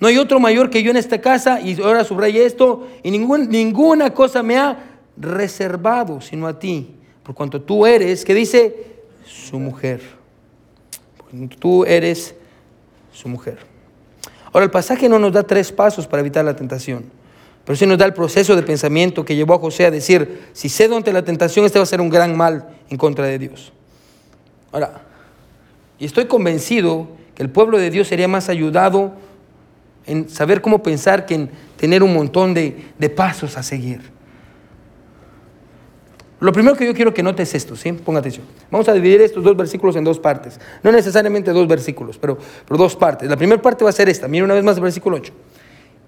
[0.00, 4.12] No hay otro mayor que yo en esta casa y ahora subraye esto y ninguna
[4.12, 8.92] cosa me ha reservado, sino a ti, por cuanto tú eres, que dice,
[9.24, 10.00] su mujer.
[11.58, 12.34] tú eres
[13.12, 13.58] su mujer.
[14.52, 17.04] Ahora, el pasaje no nos da tres pasos para evitar la tentación,
[17.64, 20.68] pero sí nos da el proceso de pensamiento que llevó a José a decir, si
[20.68, 23.72] cedo ante la tentación, este va a ser un gran mal en contra de Dios.
[24.72, 25.02] Ahora,
[25.98, 29.12] y estoy convencido que el pueblo de Dios sería más ayudado
[30.06, 34.00] en saber cómo pensar que en tener un montón de, de pasos a seguir.
[36.42, 37.92] Lo primero que yo quiero que notes es esto, ¿sí?
[37.92, 38.44] Ponga atención.
[38.68, 40.58] Vamos a dividir estos dos versículos en dos partes.
[40.82, 43.30] No necesariamente dos versículos, pero, pero dos partes.
[43.30, 44.26] La primera parte va a ser esta.
[44.26, 45.32] Mira una vez más el versículo 8.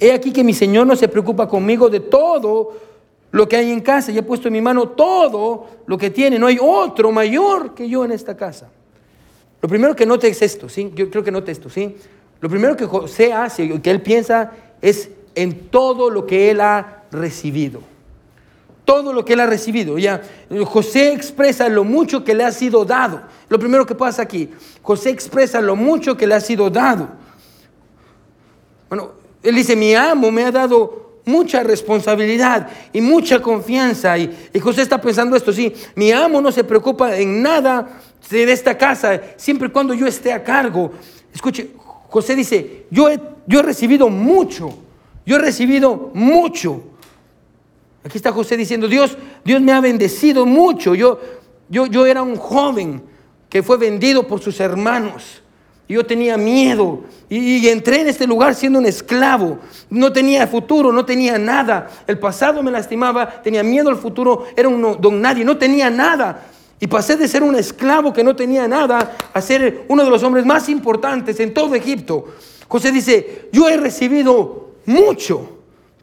[0.00, 2.72] He aquí que mi Señor no se preocupa conmigo de todo
[3.30, 4.10] lo que hay en casa.
[4.10, 6.36] Ya he puesto en mi mano todo lo que tiene.
[6.36, 8.68] No hay otro mayor que yo en esta casa.
[9.62, 10.90] Lo primero que note es esto, ¿sí?
[10.96, 11.94] Yo creo que note esto, ¿sí?
[12.40, 14.50] Lo primero que José hace, que él piensa,
[14.82, 17.93] es en todo lo que él ha recibido
[18.84, 19.98] todo lo que él ha recibido.
[19.98, 20.22] Ya
[20.66, 23.22] José expresa lo mucho que le ha sido dado.
[23.48, 24.50] Lo primero que pasa aquí,
[24.82, 27.08] José expresa lo mucho que le ha sido dado.
[28.88, 34.16] Bueno, él dice, mi amo me ha dado mucha responsabilidad y mucha confianza.
[34.18, 38.76] Y, José está pensando esto, sí, mi amo no se preocupa en nada de esta
[38.76, 40.92] casa, siempre y cuando yo esté a cargo.
[41.32, 41.70] Escuche,
[42.08, 43.08] José dice, yo
[43.46, 44.70] yo he recibido mucho,
[45.26, 46.82] yo he recibido mucho.
[48.04, 50.94] Aquí está José diciendo, Dios, Dios me ha bendecido mucho.
[50.94, 51.18] Yo,
[51.68, 53.02] yo, yo era un joven
[53.48, 55.42] que fue vendido por sus hermanos.
[55.88, 59.58] Yo tenía miedo y, entré en este lugar siendo un esclavo.
[59.90, 61.88] No tenía futuro, no tenía nada.
[62.06, 66.46] El pasado me lastimaba, tenía miedo al futuro, era un don nadie, no tenía nada.
[66.80, 70.22] Y pasé de ser un esclavo que no tenía nada a ser uno de los
[70.22, 72.26] hombres más importantes en todo Egipto.
[72.66, 75.53] José dice, yo he recibido mucho,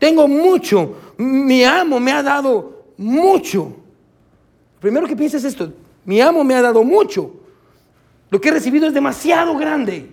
[0.02, 3.72] tengo mucho, mi amo me ha dado mucho.
[4.80, 5.72] Primero que pienses esto,
[6.04, 7.32] mi amo me ha dado mucho.
[8.32, 10.10] Lo que he recibido es demasiado grande.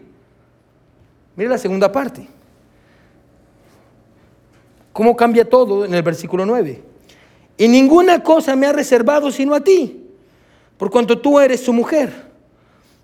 [1.35, 2.29] Mire la segunda parte.
[4.93, 6.83] ¿Cómo cambia todo en el versículo 9?
[7.57, 10.05] Y ninguna cosa me ha reservado sino a ti,
[10.77, 12.13] por cuanto tú eres su mujer.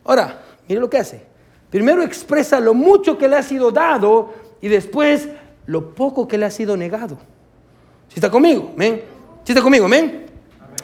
[0.05, 1.25] Ahora, mire lo que hace.
[1.70, 5.31] Primero expresa lo mucho que le ha sido dado y después
[5.66, 7.16] lo poco que le ha sido negado.
[8.09, 8.72] ¿Sí está conmigo?
[8.77, 9.03] ¿Men?
[9.44, 9.88] ¿Sí está conmigo?
[9.88, 10.27] ¿Men?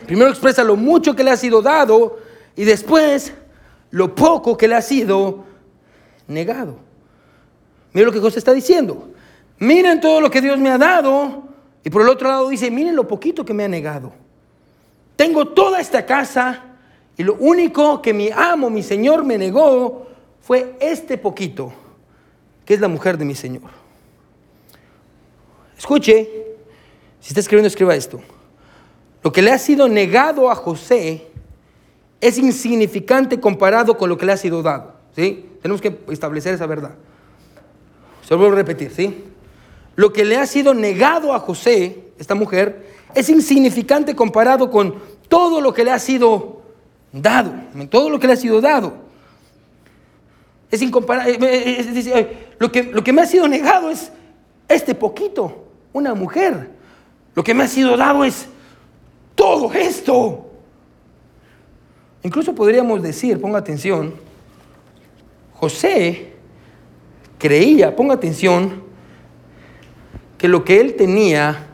[0.06, 2.18] Primero expresa lo mucho que le ha sido dado
[2.56, 3.32] y después
[3.90, 5.44] lo poco que le ha sido
[6.26, 6.76] negado.
[7.92, 9.10] Mira lo que José está diciendo.
[9.58, 11.44] Miren todo lo que Dios me ha dado.
[11.84, 14.12] Y por el otro lado dice, miren lo poquito que me ha negado.
[15.16, 16.64] Tengo toda esta casa
[17.16, 20.06] y lo único que mi amo, mi Señor, me negó
[20.40, 21.72] fue este poquito,
[22.64, 23.79] que es la mujer de mi Señor.
[25.80, 26.28] Escuche,
[27.20, 28.20] si está escribiendo, escriba esto.
[29.22, 31.26] Lo que le ha sido negado a José
[32.20, 34.92] es insignificante comparado con lo que le ha sido dado.
[35.16, 35.46] ¿sí?
[35.62, 36.90] Tenemos que establecer esa verdad.
[38.22, 39.24] Se lo vuelvo a repetir, ¿sí?
[39.96, 44.96] Lo que le ha sido negado a José, esta mujer, es insignificante comparado con
[45.30, 46.60] todo lo que le ha sido
[47.10, 47.54] dado.
[47.88, 48.92] Todo lo que le ha sido dado.
[50.70, 51.32] Es incomparable.
[51.32, 54.12] Eh, eh, eh, lo, que, lo que me ha sido negado es
[54.70, 55.59] este poquito,
[55.92, 56.70] una mujer.
[57.34, 58.46] Lo que me ha sido dado es
[59.34, 60.50] todo esto.
[62.22, 64.14] Incluso podríamos decir, ponga atención,
[65.54, 66.32] José
[67.38, 68.82] creía, ponga atención,
[70.36, 71.66] que lo que él tenía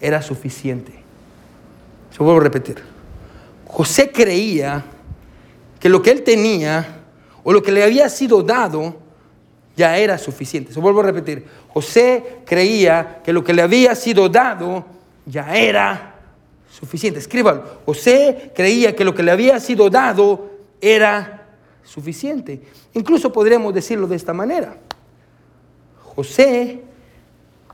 [0.00, 0.92] era suficiente.
[2.10, 2.76] Se vuelvo a repetir.
[3.66, 4.84] José creía
[5.78, 7.02] que lo que él tenía
[7.44, 8.96] o lo que le había sido dado
[9.76, 10.72] ya era suficiente.
[10.72, 11.46] Se vuelvo a repetir.
[11.78, 14.84] José creía que lo que le había sido dado
[15.24, 16.16] ya era
[16.68, 17.20] suficiente.
[17.20, 17.62] Escríbalo.
[17.86, 21.46] José creía que lo que le había sido dado era
[21.84, 22.62] suficiente.
[22.94, 24.76] Incluso podríamos decirlo de esta manera.
[26.16, 26.82] José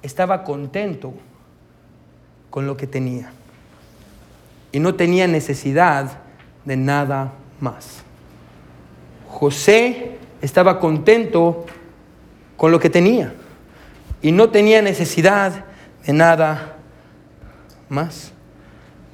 [0.03, 1.15] estaba contento
[2.51, 3.33] con lo que tenía
[4.71, 6.19] y no tenía necesidad
[6.67, 8.03] de nada más.
[9.31, 11.65] José estaba contento
[12.59, 13.33] con lo que tenía
[14.25, 15.67] y no tenía necesidad
[16.07, 16.79] de nada
[17.91, 18.33] más.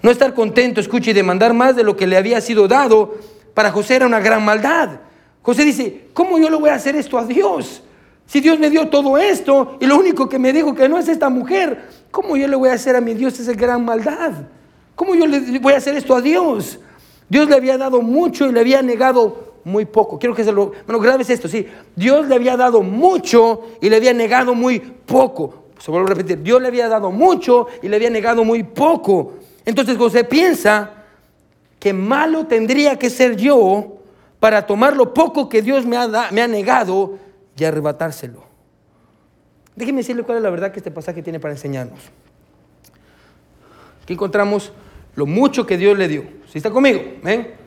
[0.03, 3.17] No estar contento, escuche, y demandar más de lo que le había sido dado,
[3.53, 5.01] para José era una gran maldad.
[5.43, 7.83] José dice, ¿cómo yo le voy a hacer esto a Dios?
[8.25, 11.09] Si Dios me dio todo esto y lo único que me dijo que no es
[11.09, 14.31] esta mujer, ¿cómo yo le voy a hacer a mi Dios esa gran maldad?
[14.95, 16.79] ¿Cómo yo le voy a hacer esto a Dios?
[17.29, 20.19] Dios le había dado mucho y le había negado muy poco.
[20.19, 20.73] Quiero que se lo...
[20.87, 21.67] Bueno, grabes esto, sí.
[21.95, 25.67] Dios le había dado mucho y le había negado muy poco.
[25.79, 26.43] Se vuelvo a repetir.
[26.43, 29.35] Dios le había dado mucho y le había negado muy poco.
[29.65, 30.91] Entonces José piensa
[31.79, 33.99] que malo tendría que ser yo
[34.39, 37.19] para tomar lo poco que Dios me ha, me ha negado
[37.57, 38.43] y arrebatárselo.
[39.77, 42.01] Déjeme decirle cuál es la verdad que este pasaje tiene para enseñarnos.
[44.03, 44.73] Aquí encontramos
[45.15, 46.25] lo mucho que Dios le dio.
[46.51, 47.01] ¿Sí está conmigo?
[47.23, 47.60] ¿Ven?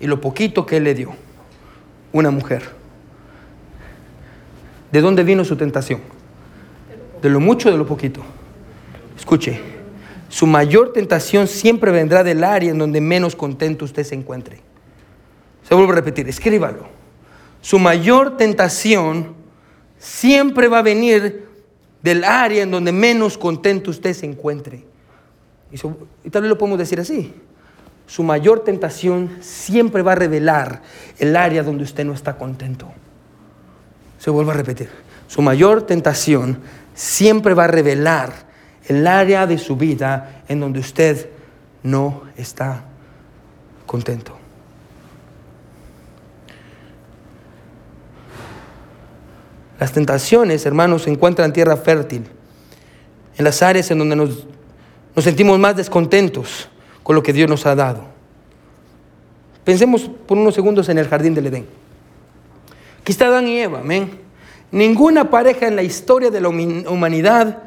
[0.00, 1.12] Y lo poquito que Él le dio.
[2.12, 2.62] Una mujer.
[4.90, 6.00] ¿De dónde vino su tentación?
[7.22, 8.22] De lo mucho o de lo poquito.
[9.16, 9.60] Escuche,
[10.28, 14.60] su mayor tentación siempre vendrá del área en donde menos contento usted se encuentre.
[15.68, 16.88] Se vuelvo a repetir, escríbalo.
[17.60, 19.34] Su mayor tentación
[19.98, 21.46] siempre va a venir
[22.02, 24.84] del área en donde menos contento usted se encuentre.
[25.70, 27.32] Y, tal vez lo podemos decir así.
[28.10, 30.82] Su mayor tentación siempre va a revelar
[31.20, 32.90] el área donde usted no está contento.
[34.18, 34.90] Se vuelvo a repetir.
[35.28, 36.58] Su mayor tentación
[36.92, 38.32] siempre va a revelar
[38.88, 41.28] el área de su vida en donde usted
[41.84, 42.82] no está
[43.86, 44.36] contento.
[49.78, 52.26] Las tentaciones, hermanos, se encuentran en tierra fértil,
[53.38, 54.48] en las áreas en donde nos,
[55.14, 56.68] nos sentimos más descontentos
[57.02, 58.04] con lo que Dios nos ha dado.
[59.64, 61.66] Pensemos por unos segundos en el jardín del Edén.
[63.00, 64.18] Aquí está Adán y Eva, amén.
[64.72, 67.64] Ninguna pareja en la historia de la humanidad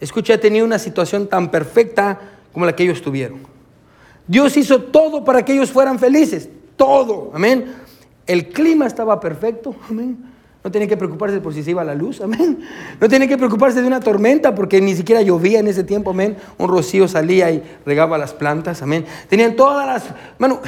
[0.00, 2.18] escucha, ha tenido una situación tan perfecta
[2.52, 3.40] como la que ellos tuvieron.
[4.26, 7.74] Dios hizo todo para que ellos fueran felices, todo, amén.
[8.26, 10.29] El clima estaba perfecto, amén.
[10.62, 12.60] No tenía que preocuparse por si se iba la luz, amén.
[13.00, 16.36] No tenía que preocuparse de una tormenta porque ni siquiera llovía en ese tiempo, amén.
[16.58, 19.04] Un rocío salía y regaba las plantas, amén.
[19.28, 20.04] Tenían todas las,
[20.38, 20.60] bueno,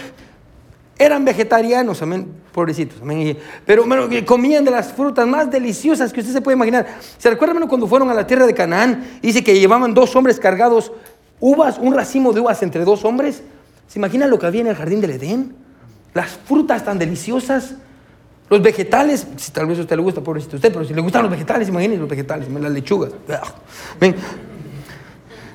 [0.99, 3.37] eran vegetarianos, amén, pobrecitos, amén.
[3.67, 6.87] Pero bueno, comían de las frutas más deliciosas que usted se puede imaginar.
[7.19, 9.19] ¿Se recuerdan cuando fueron a la tierra de Canaán?
[9.21, 10.93] Dice que llevaban dos hombres cargados
[11.41, 13.43] uvas, un racimo de uvas entre dos hombres.
[13.89, 15.55] ¿Se imaginan lo que había en el jardín del Edén?
[16.15, 17.75] Las frutas tan deliciosas.
[18.49, 21.23] Los vegetales, si tal vez a usted le gusta, pobrecito usted, pero si le gustan
[21.23, 23.13] los vegetales, imagínense los vegetales, las lechugas.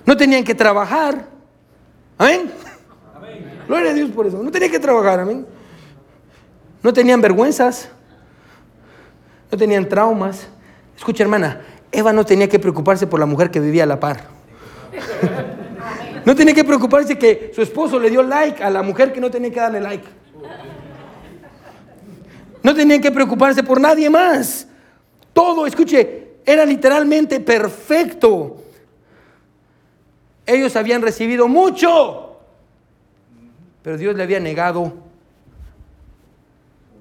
[0.05, 1.27] No tenían que trabajar.
[2.17, 2.51] Amén.
[3.67, 4.41] Gloria a Dios por eso.
[4.41, 5.45] No tenían que trabajar, amén.
[6.81, 7.89] No tenían vergüenzas.
[9.51, 10.47] no tenían traumas.
[10.95, 11.61] Escucha, hermana,
[11.91, 14.23] Eva no tenía que preocuparse por la mujer que vivía a la par.
[16.25, 19.31] No tenía que preocuparse que su esposo le dio like a la mujer que no
[19.31, 20.05] tenía que darle like.
[22.63, 24.67] No tenían que preocuparse por nadie más.
[25.33, 28.63] Todo, escuche, era literalmente perfecto.
[30.45, 32.39] Ellos habían recibido mucho,
[33.83, 34.93] pero Dios le había negado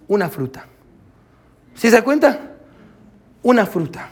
[0.09, 0.67] una fruta.
[1.75, 2.53] ¿Sí se da cuenta?
[3.43, 4.09] Una fruta.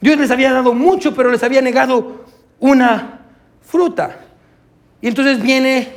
[0.00, 2.24] Dios les había dado mucho, pero les había negado
[2.58, 3.20] una
[3.60, 4.18] fruta.
[5.00, 5.92] Y entonces viene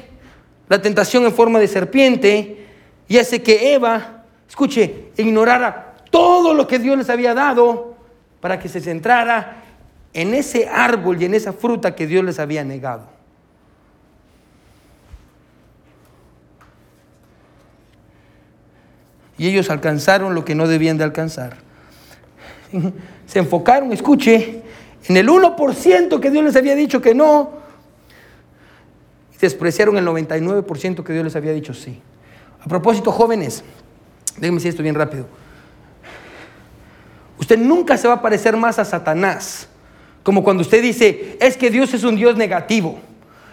[0.69, 2.67] la tentación en forma de serpiente
[3.07, 4.12] y hace que Eva,
[4.53, 7.95] escuche, ignorara todo lo que Dios les había dado
[8.39, 9.63] para que se centrara
[10.13, 13.07] en ese árbol y en esa fruta que Dios les había negado.
[19.39, 21.57] Y ellos alcanzaron lo que no debían de alcanzar.
[23.25, 24.61] Se enfocaron, escuche,
[25.07, 27.53] en el 1% que Dios les había dicho que no.
[29.41, 31.99] Despreciaron el 99% que Dios les había dicho sí.
[32.61, 33.63] A propósito, jóvenes,
[34.37, 35.25] déjenme decir esto bien rápido.
[37.39, 39.67] Usted nunca se va a parecer más a Satanás.
[40.23, 42.99] Como cuando usted dice, es que Dios es un Dios negativo.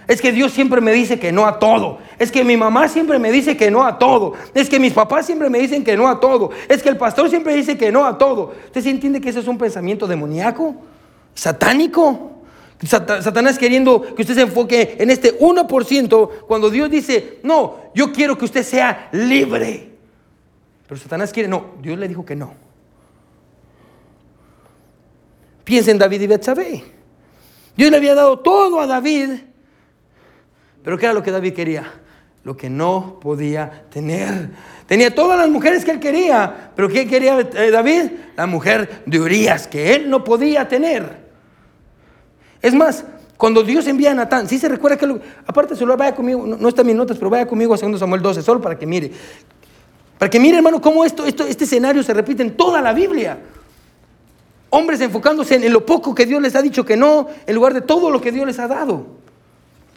[0.07, 1.99] Es que Dios siempre me dice que no a todo.
[2.19, 4.35] Es que mi mamá siempre me dice que no a todo.
[4.55, 6.51] Es que mis papás siempre me dicen que no a todo.
[6.69, 8.53] Es que el pastor siempre dice que no a todo.
[8.67, 10.75] ¿Usted se entiende que eso es un pensamiento demoníaco?
[11.35, 12.43] ¿Satánico?
[12.85, 18.39] Satanás queriendo que usted se enfoque en este 1% cuando Dios dice, no, yo quiero
[18.39, 19.90] que usted sea libre.
[20.91, 22.53] Pero Satanás quiere, no, Dios le dijo que no.
[25.65, 26.85] Piensa en David y Betsabé.
[27.77, 29.31] Dios le había dado todo a David
[30.83, 31.93] pero ¿qué era lo que David quería?
[32.45, 34.51] Lo que no podía tener.
[34.87, 38.11] Tenía todas las mujeres que él quería, pero ¿qué quería eh, David?
[38.37, 41.29] La mujer de Urias, que él no podía tener.
[42.63, 43.05] Es más,
[43.37, 46.81] cuando Dios envía a Natán, si se recuerda que, aparte solo vaya conmigo, no, está
[46.81, 49.13] en mis notas, pero vaya conmigo a 2 Samuel 12, solo para que mire.
[50.21, 53.39] Para que mire, hermano, cómo esto, esto, este escenario se repite en toda la Biblia.
[54.69, 57.81] Hombres enfocándose en lo poco que Dios les ha dicho que no, en lugar de
[57.81, 59.07] todo lo que Dios les ha dado.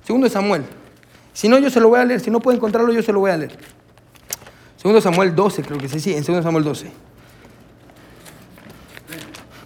[0.05, 0.63] Segundo Samuel.
[1.33, 2.21] Si no, yo se lo voy a leer.
[2.21, 3.57] Si no puedo encontrarlo, yo se lo voy a leer.
[4.77, 6.89] Segundo Samuel 12, creo que sí, sí, en segundo Samuel 12.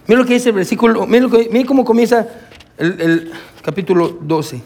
[0.08, 1.28] Mira lo que dice el versículo, mira,
[1.68, 2.26] cómo comienza
[2.76, 3.30] el,
[3.62, 4.60] capítulo 12.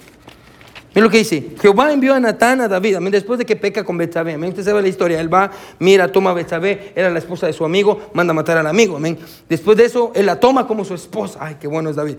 [0.95, 1.53] Mira lo que dice.
[1.61, 4.37] Jehová envió a Natán a David, después de que peca con Betsabé.
[4.37, 5.21] Usted sabe la historia.
[5.21, 8.59] Él va, mira, toma a Betsabé, era la esposa de su amigo, manda a matar
[8.59, 8.97] al amigo.
[8.97, 9.19] Amén.
[9.49, 11.39] Después de eso, él la toma como su esposa.
[11.41, 12.17] Ay, qué bueno es David.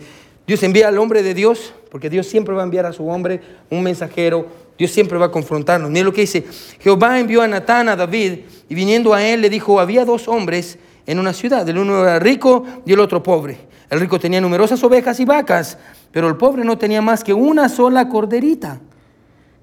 [0.47, 3.41] Dios envía al hombre de Dios, porque Dios siempre va a enviar a su hombre
[3.69, 4.47] un mensajero.
[4.77, 5.91] Dios siempre va a confrontarnos.
[5.91, 6.43] Mira lo que dice.
[6.79, 10.79] Jehová envió a Natán a David y viniendo a él le dijo, había dos hombres
[11.05, 11.67] en una ciudad.
[11.69, 13.72] El uno era rico y el otro pobre.
[13.93, 15.77] El rico tenía numerosas ovejas y vacas,
[16.11, 18.79] pero el pobre no tenía más que una sola corderita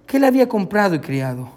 [0.07, 1.49] que él había comprado y criado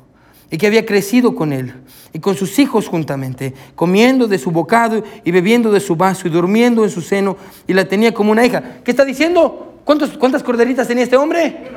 [0.49, 1.71] y que había crecido con él
[2.13, 6.31] y con sus hijos juntamente, comiendo de su bocado y bebiendo de su vaso y
[6.31, 8.81] durmiendo en su seno y la tenía como una hija.
[8.83, 9.81] ¿Qué está diciendo?
[9.85, 11.69] ¿Cuántas corderitas tenía este hombre?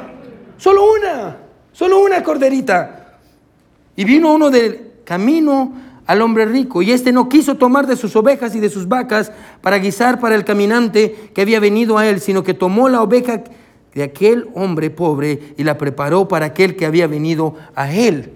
[0.57, 1.36] Solo una,
[1.72, 3.18] solo una corderita.
[3.97, 5.74] Y vino uno del camino
[6.07, 9.33] al hombre rico y éste no quiso tomar de sus ovejas y de sus vacas
[9.61, 13.43] para guisar para el caminante que había venido a él, sino que tomó la oveja
[13.95, 18.31] de aquel hombre pobre y la preparó para aquel que había venido a él.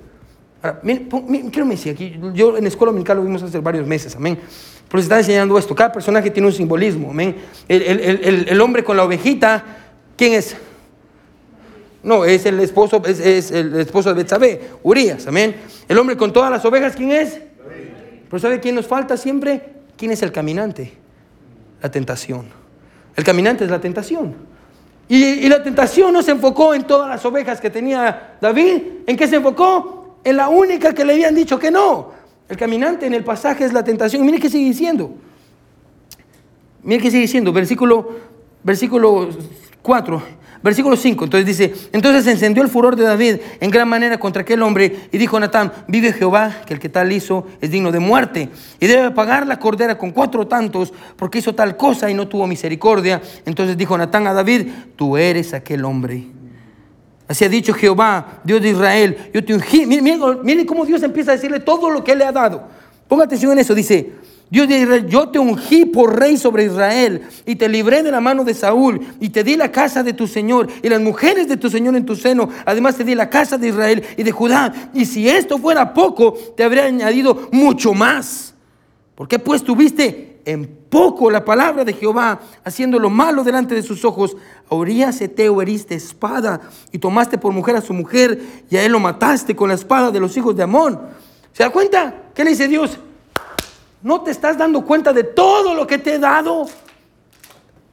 [0.62, 4.38] Ahora, quiero decir aquí, yo en la escuela dominical lo vimos hace varios meses, amén.
[4.88, 7.36] Pero se está enseñando esto, cada personaje tiene un simbolismo, amén.
[7.68, 9.64] El, hombre con la ovejita,
[10.16, 10.56] ¿quién es?
[12.02, 15.54] No, es el esposo, es, el esposo de Betsabé, Urias, amén.
[15.88, 17.38] El hombre con todas las ovejas, ¿quién es?
[18.30, 19.74] Pero ¿sabe quién nos falta siempre?
[19.98, 20.94] ¿Quién es el caminante?
[21.82, 22.46] La tentación.
[23.14, 24.34] El caminante es la tentación.
[25.08, 28.82] Y, y la tentación no se enfocó en todas las ovejas que tenía David.
[29.06, 30.00] ¿En qué se enfocó?
[30.24, 32.12] en la única que le habían dicho que no.
[32.48, 34.24] El caminante en el pasaje es la tentación.
[34.24, 35.14] Mire qué sigue diciendo.
[36.82, 37.52] Mire qué sigue diciendo.
[37.52, 38.16] Versículo,
[38.62, 39.28] versículo
[39.82, 40.22] 4.
[40.62, 41.24] Versículo 5.
[41.24, 45.18] Entonces dice, entonces encendió el furor de David en gran manera contra aquel hombre y
[45.18, 49.10] dijo Natán, vive Jehová, que el que tal hizo es digno de muerte y debe
[49.10, 53.22] pagar la cordera con cuatro tantos porque hizo tal cosa y no tuvo misericordia.
[53.46, 56.26] Entonces dijo Natán a David, tú eres aquel hombre.
[57.26, 59.86] Así ha dicho Jehová, Dios de Israel, yo te ungí.
[59.86, 62.68] Miren, cómo Dios empieza a decirle todo lo que Él le ha dado.
[63.08, 64.12] Ponga atención en eso, dice,
[64.50, 68.42] Dios de yo te ungí por rey sobre Israel y te libré de la mano
[68.42, 71.70] de Saúl y te di la casa de tu Señor y las mujeres de tu
[71.70, 72.48] Señor en tu seno.
[72.66, 74.90] Además te di la casa de Israel y de Judá.
[74.92, 78.52] Y si esto fuera poco, te habría añadido mucho más.
[79.14, 83.84] ¿Por qué pues tuviste en poco la palabra de Jehová, haciendo lo malo delante de
[83.84, 84.36] sus ojos?
[84.68, 88.90] A Urias Eteo heriste espada y tomaste por mujer a su mujer y a él
[88.90, 90.98] lo mataste con la espada de los hijos de Amón.
[91.52, 92.30] ¿Se da cuenta?
[92.34, 92.98] ¿Qué le dice Dios?
[94.02, 96.66] ¿No te estás dando cuenta de todo lo que te he dado?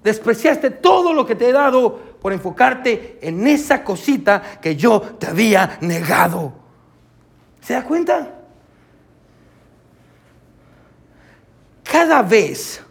[0.03, 5.28] Despreciaste todo lo que te he dado por enfocarte en esa cosita que yo te
[5.28, 6.53] había negado.
[7.62, 8.38] ¿Se da cuenta?
[11.97, 12.82] cada vez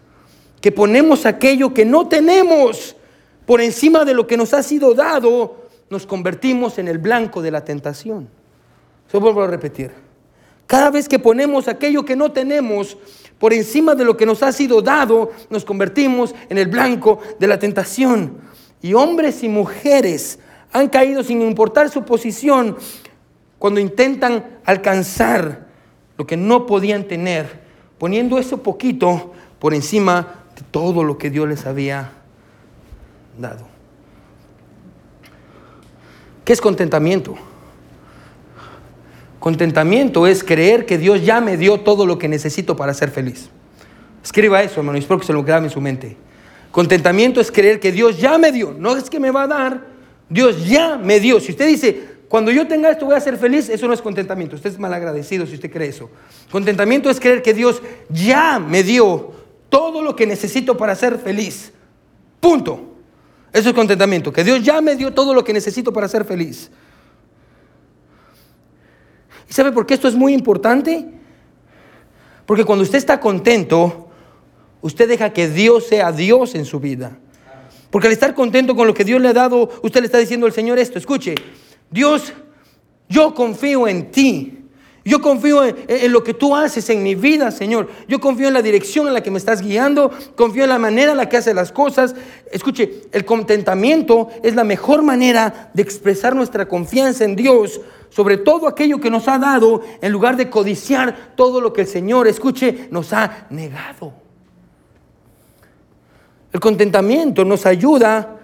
[0.60, 2.96] que ponemos aquello que no tenemos
[3.44, 7.50] por encima de lo que nos ha sido dado, nos convertimos en el blanco de
[7.50, 8.28] la tentación.
[9.06, 9.92] Eso vuelvo a repetir.
[10.66, 12.96] Cada vez que ponemos aquello que no tenemos
[13.38, 17.46] por encima de lo que nos ha sido dado, nos convertimos en el blanco de
[17.46, 18.38] la tentación.
[18.82, 20.38] Y hombres y mujeres
[20.72, 22.76] han caído sin importar su posición
[23.58, 25.66] cuando intentan alcanzar
[26.16, 27.66] lo que no podían tener
[27.98, 32.12] poniendo eso poquito por encima de todo lo que Dios les había
[33.38, 33.66] dado.
[36.44, 37.36] ¿Qué es contentamiento?
[39.47, 43.49] Contentamiento es creer que Dios ya me dio todo lo que necesito para ser feliz.
[44.24, 46.16] Escriba eso, hermano, y espero que se lo grabe en su mente.
[46.72, 49.86] Contentamiento es creer que Dios ya me dio, no es que me va a dar,
[50.28, 51.38] Dios ya me dio.
[51.38, 54.57] Si usted dice, cuando yo tenga esto voy a ser feliz, eso no es contentamiento.
[54.57, 56.11] Usted es malagradecido si usted cree eso.
[56.51, 57.80] Contentamiento es creer que Dios
[58.11, 59.30] ya me dio
[59.68, 61.72] todo lo que necesito para ser feliz.
[62.40, 62.97] Punto.
[63.53, 66.68] Eso es contentamiento, que Dios ya me dio todo lo que necesito para ser feliz.
[69.49, 71.07] ¿Y sabe por qué esto es muy importante?
[72.47, 74.09] Porque cuando usted está contento,
[74.80, 77.18] usted deja que Dios sea Dios en su vida.
[77.90, 80.47] Porque al estar contento con lo que Dios le ha dado, usted le está diciendo
[80.47, 81.34] al Señor esto, escuche,
[81.90, 82.32] Dios,
[83.09, 84.53] yo confío en ti.
[85.05, 87.88] Yo confío en, lo que tú haces en mi vida, Señor.
[88.09, 90.11] Yo confío en la dirección en la que me estás guiando.
[90.34, 92.16] Confío en la manera en la que haces las cosas.
[92.51, 97.80] Escuche, el contentamiento es la mejor manera de expresar nuestra confianza en Dios
[98.11, 101.86] sobre todo aquello que nos ha dado en lugar de codiciar todo lo que el
[101.86, 104.12] Señor, escuche, nos ha negado.
[106.52, 108.36] El contentamiento nos ayuda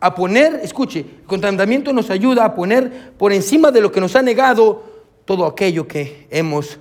[0.00, 4.16] a poner, escuche, el contentamiento nos ayuda a poner por encima de lo que nos
[4.16, 4.84] ha negado
[5.24, 6.78] todo aquello que hemos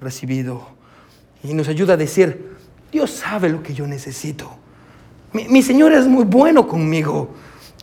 [0.00, 0.66] recibido.
[1.42, 2.54] Y nos ayuda a decir,
[2.92, 4.50] Dios sabe lo que yo necesito.
[5.32, 7.30] Mi, Señor es muy bueno conmigo.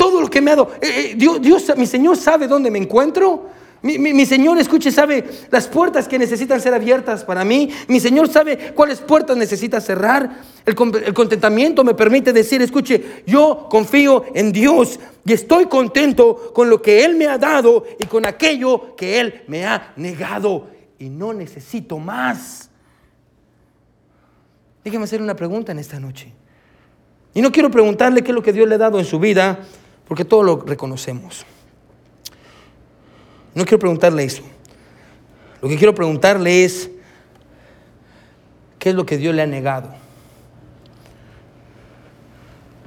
[0.02, 2.80] Todo lo que me ha dado, eh, eh, Dios, Dios, mi Señor sabe dónde me
[2.80, 3.52] encuentro.
[3.84, 7.70] Mi, Señor, escuche, sabe las puertas que necesitan ser abiertas para mí.
[7.88, 10.42] Mi Señor sabe cuáles puertas necesita cerrar.
[10.66, 10.76] El,
[11.06, 16.82] el, contentamiento me permite decir, escuche, yo confío en Dios y estoy contento con lo
[16.82, 20.68] que Él me ha dado y con aquello que Él me ha negado.
[20.98, 22.72] Y no necesito más.
[24.84, 26.34] Déjeme hacer una pregunta en esta noche.
[27.36, 29.60] Y no quiero preguntarle qué es lo que Dios le ha dado en su vida,
[30.12, 31.46] porque todo lo reconocemos.
[33.56, 34.44] No quiero preguntarle eso.
[35.62, 36.92] Lo que quiero preguntarle es,
[38.78, 39.88] ¿qué es lo que Dios le ha negado?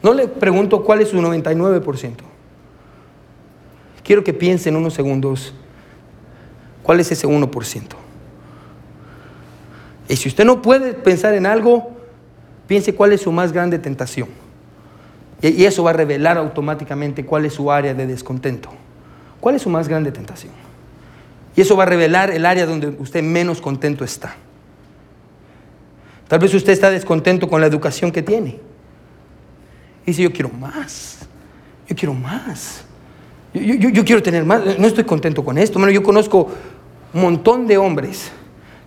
[0.02, 2.12] No le pregunto cuál es su 99%.
[4.02, 5.54] Quiero que piense en unos segundos
[6.82, 7.84] cuál es ese 1%.
[10.10, 11.90] Y si usted no puede pensar en algo,
[12.66, 14.43] piense cuál es su más grande tentación.
[15.50, 18.70] Y eso va a revelar automáticamente cuál es su área de descontento.
[19.40, 20.54] ¿Cuál es su más grande tentación?
[21.54, 24.36] Y eso va a revelar el área donde usted menos contento está.
[26.28, 28.58] Tal vez usted está descontento con la educación que tiene.
[30.04, 31.18] Y dice, yo quiero más.
[31.86, 32.86] Yo quiero más.
[33.52, 34.78] Yo, quiero tener más.
[34.78, 35.78] No estoy contento con esto.
[35.78, 36.48] Bueno, yo conozco
[37.12, 38.32] un montón de hombres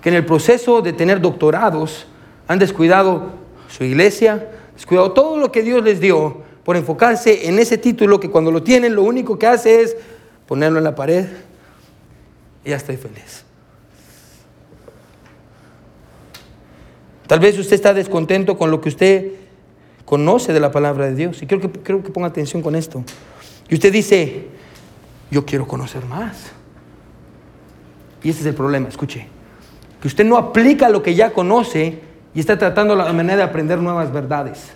[0.01, 2.07] que en el proceso de tener doctorados
[2.47, 3.33] han descuidado
[3.69, 8.30] su iglesia, descuidado todo lo que Dios les dio por enfocarse en ese título que
[8.30, 9.95] cuando lo tienen lo único que hace es
[10.45, 11.26] ponerlo en la pared
[12.65, 13.45] y ya estoy feliz.
[17.26, 19.32] Tal vez usted está descontento con lo que usted
[20.03, 21.41] conoce de la palabra de Dios.
[21.41, 23.01] Y creo que, creo que ponga atención con esto.
[23.70, 24.47] Y usted dice,
[25.32, 26.51] yo quiero conocer más.
[28.22, 29.26] Y ese es el problema, escuche.
[30.01, 32.01] Que usted no aplica lo que ya conoce
[32.36, 34.74] y está tratando la manera de aprender nuevas verdades.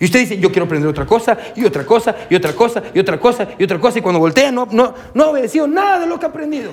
[0.00, 2.98] Y usted dice, yo quiero aprender otra cosa, y otra cosa, y otra cosa, y
[3.00, 6.06] otra cosa, y otra cosa, y cuando voltea no, no, no ha obedecido nada de
[6.06, 6.70] lo que ha aprendido.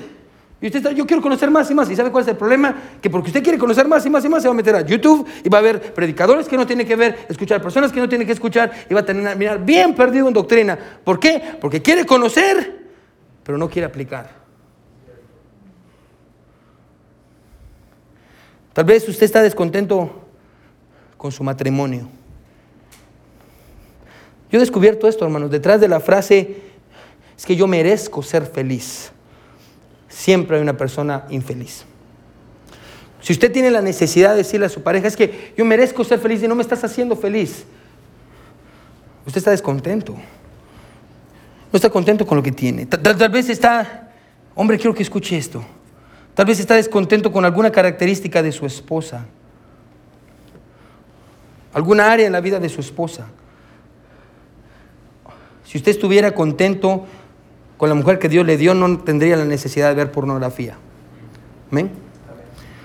[0.60, 1.90] Y usted está, yo quiero conocer más y más.
[1.90, 2.74] ¿Y sabe cuál es el problema?
[3.02, 4.80] Que porque usted quiere conocer más y más y más, se va a meter a
[4.80, 8.08] YouTube y va a ver predicadores que no tiene que ver, escuchar personas que no
[8.08, 10.78] tiene que escuchar, y va a terminar bien perdido en doctrina.
[11.04, 11.42] ¿Por qué?
[11.60, 12.86] Porque quiere conocer,
[13.42, 14.30] pero no quiere aplicar.
[18.72, 20.26] Tal vez usted está descontento
[21.16, 22.08] con su matrimonio.
[24.50, 26.56] Yo he descubierto esto, hermanos, detrás de la frase
[27.36, 29.10] es que yo merezco ser feliz.
[30.08, 31.84] Siempre hay una persona infeliz.
[33.20, 36.20] Si usted tiene la necesidad de decirle a su pareja, es que yo merezco ser
[36.20, 37.64] feliz y no me estás haciendo feliz,
[39.26, 40.14] usted está descontento.
[41.72, 42.86] No está contento con lo que tiene.
[42.86, 44.12] Tal, vez está,
[44.54, 45.64] hombre, quiero que escuche esto.
[46.34, 49.26] Tal vez está descontento con alguna característica de su esposa.
[51.72, 53.26] Alguna área en la vida de su esposa.
[55.66, 57.04] Si usted estuviera contento
[57.76, 60.76] con la mujer que Dios le dio, no tendría la necesidad de ver pornografía.
[61.70, 61.90] ¿Amén?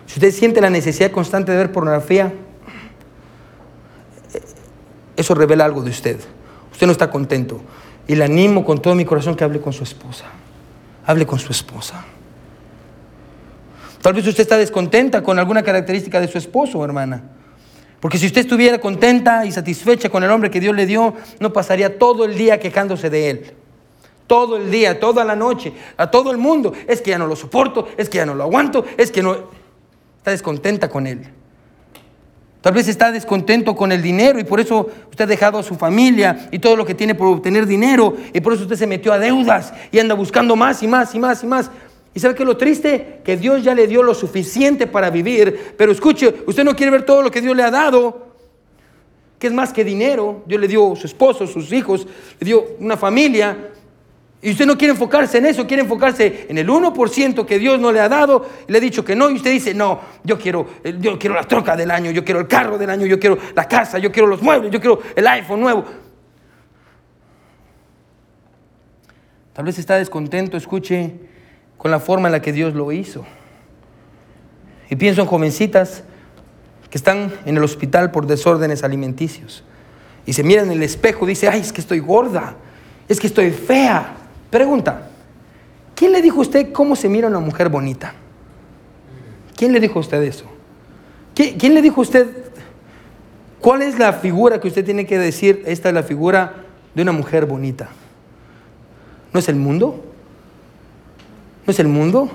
[0.07, 2.33] Si usted siente la necesidad constante de ver pornografía,
[5.15, 6.19] eso revela algo de usted.
[6.71, 7.61] Usted no está contento.
[8.07, 10.25] Y le animo con todo mi corazón que hable con su esposa.
[11.05, 12.03] Hable con su esposa.
[14.01, 17.21] Tal vez usted está descontenta con alguna característica de su esposo, hermana.
[18.01, 21.53] Porque si usted estuviera contenta y satisfecha con el hombre que Dios le dio, no
[21.53, 23.53] pasaría todo el día quejándose de él.
[24.25, 26.73] Todo el día, toda la noche, a todo el mundo.
[26.87, 29.61] Es que ya no lo soporto, es que ya no lo aguanto, es que no...
[30.17, 31.27] Está descontenta con él.
[32.61, 35.75] Tal vez está descontento con el dinero y por eso usted ha dejado a su
[35.75, 39.13] familia y todo lo que tiene por obtener dinero y por eso usted se metió
[39.13, 41.71] a deudas y anda buscando más y más y más y más.
[42.13, 43.21] ¿Y sabe qué es lo triste?
[43.23, 47.03] Que Dios ya le dio lo suficiente para vivir, pero escuche, usted no quiere ver
[47.03, 48.35] todo lo que Dios le ha dado,
[49.39, 50.43] que es más que dinero.
[50.45, 52.05] Dios le dio su esposo, sus hijos,
[52.39, 53.69] le dio una familia.
[54.41, 57.91] Y usted no quiere enfocarse en eso, quiere enfocarse en el 1% que Dios no
[57.91, 58.45] le ha dado.
[58.67, 60.67] Y le ha dicho que no, y usted dice, no, yo quiero,
[60.99, 63.67] yo quiero la troca del año, yo quiero el carro del año, yo quiero la
[63.67, 65.85] casa, yo quiero los muebles, yo quiero el iPhone nuevo.
[69.53, 71.13] Tal vez está descontento, escuche,
[71.81, 73.25] con la forma en la que Dios lo hizo.
[74.87, 76.03] Y pienso en jovencitas
[76.91, 79.63] que están en el hospital por desórdenes alimenticios.
[80.27, 82.53] Y se miran en el espejo y dice, ay, es que estoy gorda,
[83.07, 84.13] es que estoy fea.
[84.51, 85.09] Pregunta,
[85.95, 88.13] ¿quién le dijo a usted cómo se mira una mujer bonita?
[89.55, 90.45] ¿Quién le dijo a usted eso?
[91.33, 92.27] ¿Quién, le dijo a usted
[93.59, 96.57] cuál es la figura que usted tiene que decir, esta es la figura
[96.93, 97.89] de una mujer bonita?
[99.33, 100.10] ¿No es el mundo?
[101.65, 102.29] ¿No es el mundo?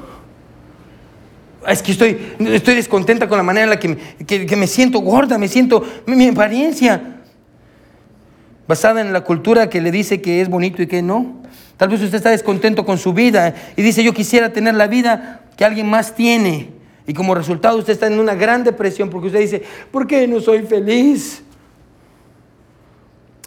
[1.66, 5.00] Es que estoy, estoy descontenta con la manera en la que, que, que me siento
[5.00, 7.16] gorda, me siento, mi, mi apariencia,
[8.68, 11.42] basada en la cultura que le dice que es bonito y que no.
[11.76, 15.44] Tal vez usted está descontento con su vida y dice, yo quisiera tener la vida
[15.56, 16.70] que alguien más tiene.
[17.06, 20.40] Y como resultado usted está en una gran depresión porque usted dice, ¿por qué no
[20.40, 21.42] soy feliz?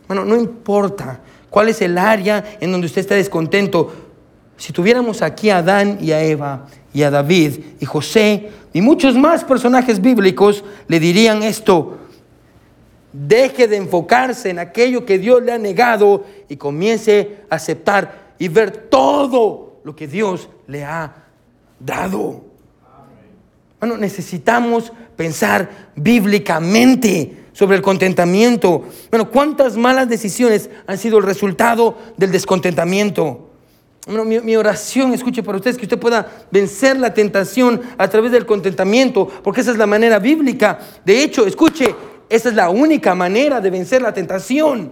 [0.07, 1.19] Bueno, no importa
[1.49, 4.09] cuál es el área en donde usted está descontento.
[4.60, 9.16] Si tuviéramos aquí a Adán y a Eva y a David y José y muchos
[9.16, 11.97] más personajes bíblicos, le dirían esto,
[13.14, 18.49] deje de enfocarse en aquello que Dios le ha negado y comience a aceptar y
[18.49, 21.16] ver todo lo que Dios le ha
[21.80, 22.43] dado.
[23.80, 28.84] Bueno, necesitamos pensar bíblicamente sobre el contentamiento.
[29.10, 33.48] Bueno, ¿cuántas malas decisiones han sido el resultado del descontentamiento?
[34.07, 39.27] Mi, oración, escuche para ustedes, que usted pueda vencer la tentación a través del contentamiento,
[39.43, 40.79] porque esa es la manera bíblica.
[41.05, 41.93] De hecho, escuche,
[42.29, 44.91] esa es la única manera de vencer la tentación.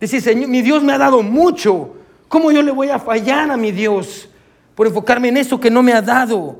[0.00, 1.94] Decir, Señor, mi Dios me ha dado mucho.
[2.28, 4.28] ¿Cómo yo le voy a fallar a mi Dios
[4.74, 6.56] por enfocarme en eso que no me ha dado?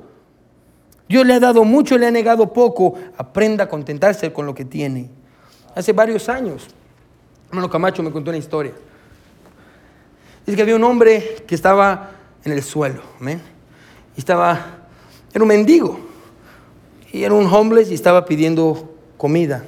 [1.08, 2.94] Dios le ha dado mucho le ha negado poco.
[3.16, 5.08] Aprenda a contentarse con lo que tiene.
[5.74, 6.66] Hace varios años,
[7.48, 8.72] hermano Camacho me contó una historia.
[10.48, 13.38] Dice que había un hombre que estaba en el suelo, ¿amén?
[14.16, 14.78] Y estaba,
[15.34, 16.00] era un mendigo.
[17.12, 19.62] Y era un homeless y estaba pidiendo comida.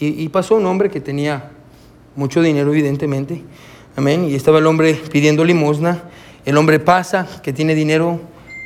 [0.00, 1.52] Y, pasó un hombre que tenía
[2.16, 3.44] mucho dinero, evidentemente.
[3.94, 4.24] Amén.
[4.28, 6.02] Y estaba el hombre pidiendo limosna.
[6.44, 8.18] El hombre pasa, que tiene dinero,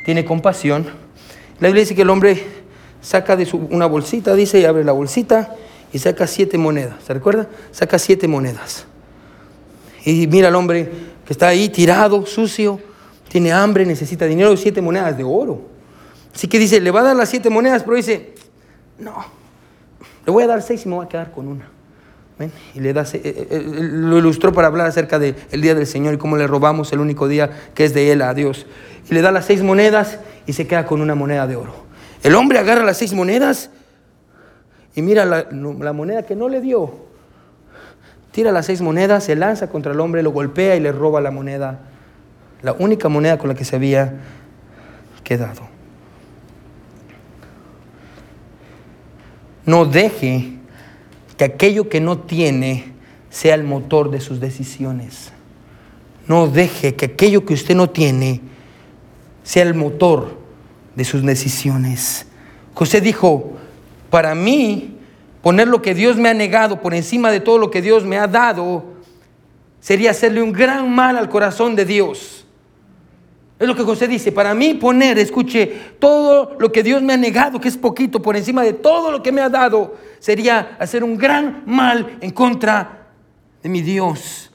[0.07, 0.87] tiene compasión.
[1.61, 2.43] La Biblia dice que el hombre
[3.03, 5.55] saca de su, una bolsita, dice, y abre la bolsita
[5.93, 7.05] y saca siete monedas.
[7.05, 7.47] ¿Se recuerda?
[7.73, 8.87] Saca siete monedas.
[10.05, 10.91] Y mira al hombre
[11.27, 12.81] que está ahí tirado, sucio,
[13.29, 15.63] tiene hambre, necesita dinero, siete monedas de oro.
[16.35, 18.35] Así que dice, le va a dar las siete monedas, pero dice,
[18.99, 19.25] no,
[20.27, 21.71] le voy a dar seis y me voy a quedar con una.
[22.75, 26.15] Y le da, eh, eh, eh, lo ilustró para hablar acerca del día del Señor
[26.15, 28.67] y cómo le robamos el único día que es de Él a Dios.
[29.09, 31.75] Y le da las seis monedas y se queda con una moneda de oro.
[32.23, 33.71] El hombre agarra las seis monedas
[34.97, 37.05] y mira la moneda que no le dio.
[38.35, 41.31] Tira las seis monedas, se lanza contra el hombre, lo golpea y le roba la
[41.31, 41.79] moneda,
[42.61, 44.15] la única moneda con la que se había
[45.23, 45.75] quedado.
[49.67, 50.53] no deje
[51.37, 52.93] que aquello que no tiene
[53.31, 55.33] sea el motor de sus decisiones.
[56.29, 58.41] No deje que aquello que usted no tiene
[59.43, 60.39] sea el motor
[60.95, 62.27] de sus decisiones.
[62.75, 63.53] José dijo,
[64.11, 64.94] para mí,
[65.45, 68.17] poner lo que Dios me ha negado por encima de todo lo que Dios me
[68.17, 68.83] ha dado,
[69.79, 72.47] sería hacerle un gran mal al corazón de Dios.
[73.59, 75.67] Es lo que José dice, para mí poner, escuche,
[75.99, 79.23] todo lo que Dios me ha negado, que es poquito, por encima de todo lo
[79.23, 83.09] que me ha dado, sería hacer un gran mal en contra
[83.63, 84.51] de mi Dios.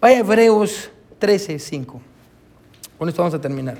[0.00, 0.90] Vaya Hebreos
[1.20, 2.00] 13, 5.
[2.98, 3.78] Con esto vamos a terminar.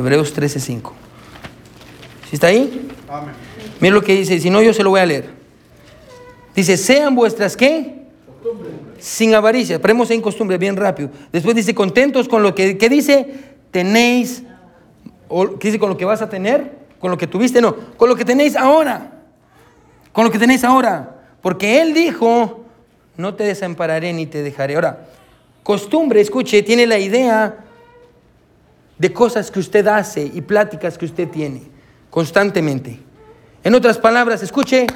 [0.00, 0.92] Hebreos 13, 5.
[2.28, 2.88] ¿Sí está ahí?
[3.08, 3.34] Amén.
[3.80, 5.30] Mira lo que dice, si no yo se lo voy a leer.
[6.54, 8.04] Dice, sean vuestras qué?
[8.98, 9.80] Sin avaricia.
[9.80, 11.10] Ponemos en costumbre bien rápido.
[11.32, 13.34] Después dice, contentos con lo que, ¿qué dice?
[13.70, 14.42] Tenéis,
[15.28, 15.78] o, ¿qué dice?
[15.78, 18.56] Con lo que vas a tener, con lo que tuviste, no, con lo que tenéis
[18.56, 19.12] ahora.
[20.12, 21.16] Con lo que tenéis ahora.
[21.40, 22.64] Porque Él dijo,
[23.16, 24.74] no te desampararé ni te dejaré.
[24.74, 25.06] Ahora,
[25.62, 27.64] costumbre, escuche, tiene la idea
[29.00, 31.62] de cosas que usted hace y pláticas que usted tiene
[32.10, 33.00] constantemente.
[33.64, 34.86] En otras palabras, escuche,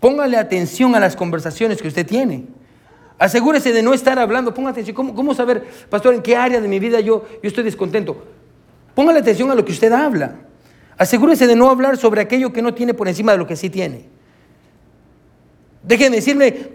[0.00, 2.46] póngale atención a las conversaciones que usted tiene.
[3.20, 4.96] Asegúrese de no estar hablando, ponga atención.
[4.96, 8.20] ¿Cómo, saber, pastor, en qué área de mi vida yo, yo estoy descontento?
[8.96, 10.34] Póngale atención a lo que usted habla.
[10.98, 13.70] Asegúrese de no hablar sobre aquello que no tiene por encima de lo que sí
[13.70, 14.06] tiene.
[15.84, 16.72] Déjeme decirle,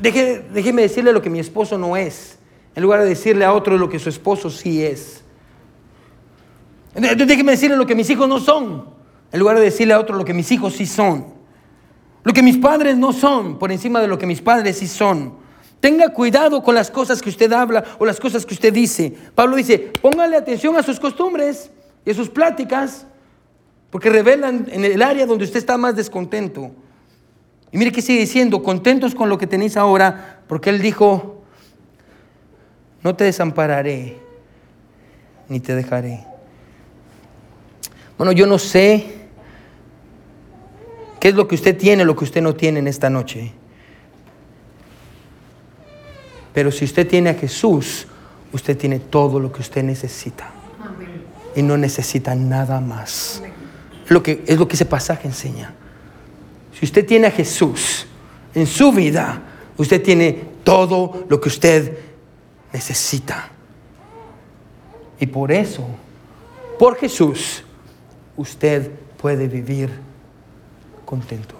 [0.00, 2.38] déjeme decirle lo que mi esposo no es,
[2.74, 5.24] en lugar de decirle a otro lo que su esposo sí es.
[6.94, 8.86] Déjeme decirle lo que mis hijos no son,
[9.32, 11.26] en lugar de decirle a otro lo que mis hijos sí son.
[12.22, 15.34] Lo que mis padres no son, por encima de lo que mis padres sí son.
[15.80, 19.16] Tenga cuidado con las cosas que usted habla o las cosas que usted dice.
[19.34, 21.70] Pablo dice, póngale atención a sus costumbres
[22.04, 23.06] y a sus pláticas,
[23.88, 26.70] porque revelan en el área donde usted está más descontento.
[27.72, 31.42] Y mire que sigue diciendo, contentos con lo que tenéis ahora, porque él dijo,
[33.02, 34.18] no te desampararé,
[35.48, 36.29] ni te dejaré.
[38.20, 39.14] Bueno, yo no sé
[41.18, 43.50] qué es lo que usted tiene, lo que usted no tiene en esta noche.
[46.52, 48.06] Pero si usted tiene a Jesús,
[48.52, 50.50] usted tiene todo lo que usted necesita.
[51.56, 53.42] Y no necesita nada más.
[54.08, 55.72] Lo que, es lo que ese pasaje enseña.
[56.78, 58.06] Si usted tiene a Jesús
[58.54, 59.40] en su vida,
[59.78, 61.98] usted tiene todo lo que usted
[62.70, 63.48] necesita.
[65.18, 65.86] Y por eso,
[66.78, 67.64] por Jesús,
[68.40, 69.90] usted puede vivir
[71.04, 71.54] contento.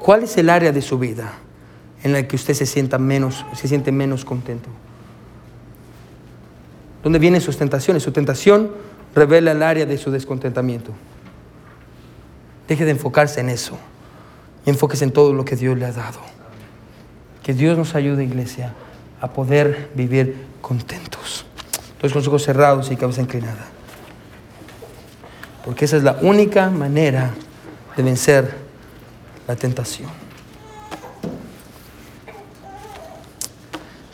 [0.00, 1.32] ¿Cuál es el área de su vida
[2.02, 4.70] en la que usted se sienta menos, se siente menos contento?
[7.02, 8.02] ¿Dónde vienen sus tentaciones?
[8.02, 8.70] Su tentación
[9.14, 10.92] revela el área de su descontentamiento.
[12.66, 13.76] Deje de enfocarse en eso
[14.64, 16.20] y enfóquese en todo lo que Dios le ha dado.
[17.42, 18.72] Que Dios nos ayude, iglesia,
[19.20, 21.44] a poder vivir contentos.
[21.98, 23.75] Todos con los ojos cerrados y cabeza inclinada.
[25.66, 27.34] Porque esa es la única manera
[27.96, 28.54] de vencer
[29.48, 30.08] la tentación.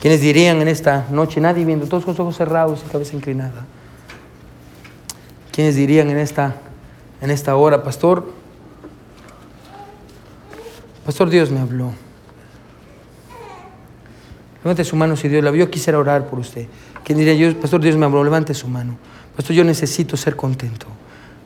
[0.01, 3.67] ¿Quiénes dirían en esta noche, nadie viendo, todos con los ojos cerrados y cabeza inclinada?
[5.53, 6.57] ¿Quiénes dirían en esta,
[7.21, 8.33] en esta hora, pastor?
[11.05, 11.93] Pastor, Dios me habló.
[14.65, 15.71] Levante su mano si Dios la vio.
[15.71, 16.67] Quisiera orar por usted.
[17.05, 18.25] ¿Quién diría yo, Pastor, Dios me habló?
[18.25, 18.97] Levante su mano.
[19.37, 20.87] Pastor, yo necesito ser contento.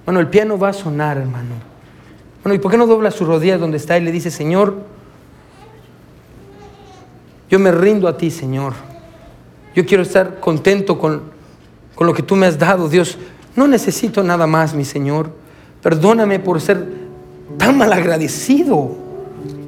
[0.07, 1.57] Bueno, el piano va a sonar, hermano.
[2.45, 4.77] Bueno, ¿y por qué no dobla su rodilla donde está y le dice, Señor,
[7.51, 8.75] yo me rindo a ti, Señor.
[9.75, 11.23] Yo quiero estar contento con,
[11.97, 13.19] con lo que tú me has dado, Dios.
[13.57, 15.31] No necesito nada más, mi Señor.
[15.83, 16.87] Perdóname por ser
[17.59, 18.95] tan malagradecido,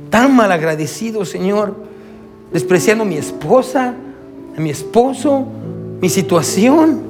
[0.08, 1.74] tan malagradecido, Señor,
[2.52, 3.94] despreciando a mi esposa,
[4.56, 5.48] a mi esposo,
[6.00, 7.07] mi situación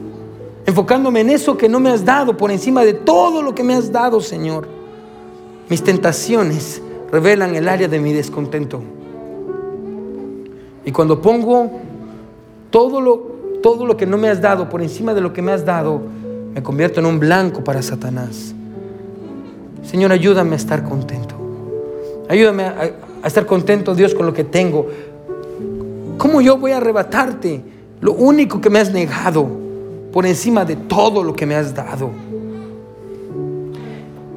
[0.68, 3.72] enfocándome en eso que no me has dado por encima de todo lo que me
[3.72, 4.68] has dado, Señor.
[5.70, 8.82] Mis tentaciones revelan el área de mi descontento.
[10.84, 11.70] Y cuando pongo
[12.68, 13.16] todo lo,
[13.62, 16.02] todo lo que no me has dado por encima de lo que me has dado,
[16.54, 18.54] me convierto en un blanco para Satanás.
[19.84, 21.34] Señor, ayúdame a estar contento.
[22.28, 22.92] Ayúdame a,
[23.22, 24.86] a estar contento, Dios, con lo que tengo.
[26.18, 27.62] ¿Cómo yo voy a arrebatarte
[28.02, 29.66] lo único que me has negado?
[30.12, 32.10] Por encima de todo lo que me has dado.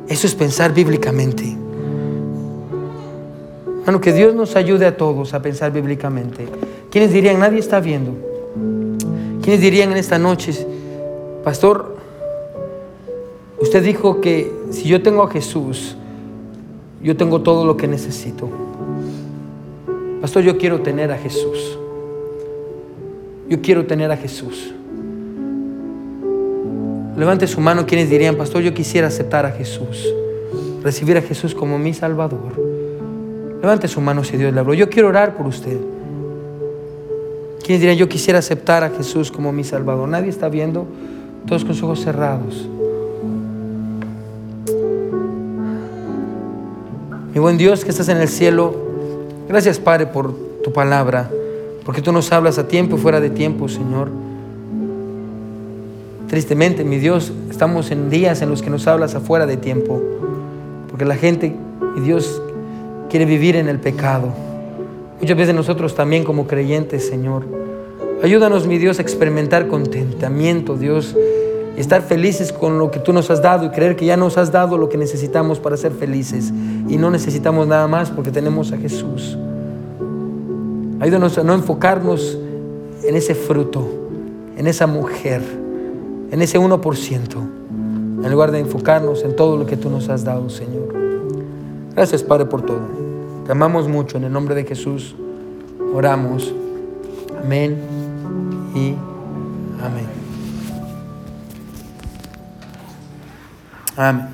[0.07, 1.57] Eso es pensar bíblicamente.
[3.85, 6.45] Bueno, que Dios nos ayude a todos a pensar bíblicamente.
[6.91, 8.11] ¿Quiénes dirían, nadie está viendo?
[9.41, 10.67] ¿Quiénes dirían en esta noche,
[11.43, 11.95] Pastor,
[13.59, 15.95] usted dijo que si yo tengo a Jesús,
[17.01, 18.49] yo tengo todo lo que necesito?
[20.21, 21.79] Pastor, yo quiero tener a Jesús.
[23.49, 24.73] Yo quiero tener a Jesús.
[27.15, 30.07] Levante su mano quienes dirían, Pastor, yo quisiera aceptar a Jesús,
[30.81, 32.53] recibir a Jesús como mi Salvador.
[33.61, 34.73] Levante su mano si Dios le habló.
[34.73, 35.77] Yo quiero orar por usted.
[37.63, 40.09] ¿Quiénes dirían, yo quisiera aceptar a Jesús como mi Salvador?
[40.09, 40.87] Nadie está viendo,
[41.45, 42.67] todos con sus ojos cerrados.
[47.33, 48.75] Mi buen Dios que estás en el cielo,
[49.47, 50.33] gracias Padre por
[50.63, 51.29] tu palabra,
[51.85, 54.09] porque tú nos hablas a tiempo y fuera de tiempo, Señor.
[56.31, 60.01] Tristemente, mi Dios, estamos en días en los que nos hablas afuera de tiempo,
[60.87, 61.53] porque la gente,
[61.93, 62.41] mi Dios,
[63.09, 64.29] quiere vivir en el pecado.
[65.19, 67.43] Muchas veces nosotros también como creyentes, Señor.
[68.23, 71.17] Ayúdanos, mi Dios, a experimentar contentamiento, Dios,
[71.75, 74.37] y estar felices con lo que tú nos has dado y creer que ya nos
[74.37, 76.53] has dado lo que necesitamos para ser felices
[76.87, 79.37] y no necesitamos nada más porque tenemos a Jesús.
[81.01, 82.37] Ayúdanos a no enfocarnos
[83.03, 83.85] en ese fruto,
[84.55, 85.41] en esa mujer,
[86.31, 87.35] en ese 1%,
[88.23, 90.95] en lugar de enfocarnos en todo lo que tú nos has dado, Señor.
[91.93, 92.79] Gracias, Padre, por todo.
[93.45, 94.17] Te amamos mucho.
[94.17, 95.13] En el nombre de Jesús
[95.93, 96.53] oramos.
[97.43, 97.77] Amén
[98.73, 98.95] y
[99.83, 100.07] amén.
[103.97, 104.29] Amén.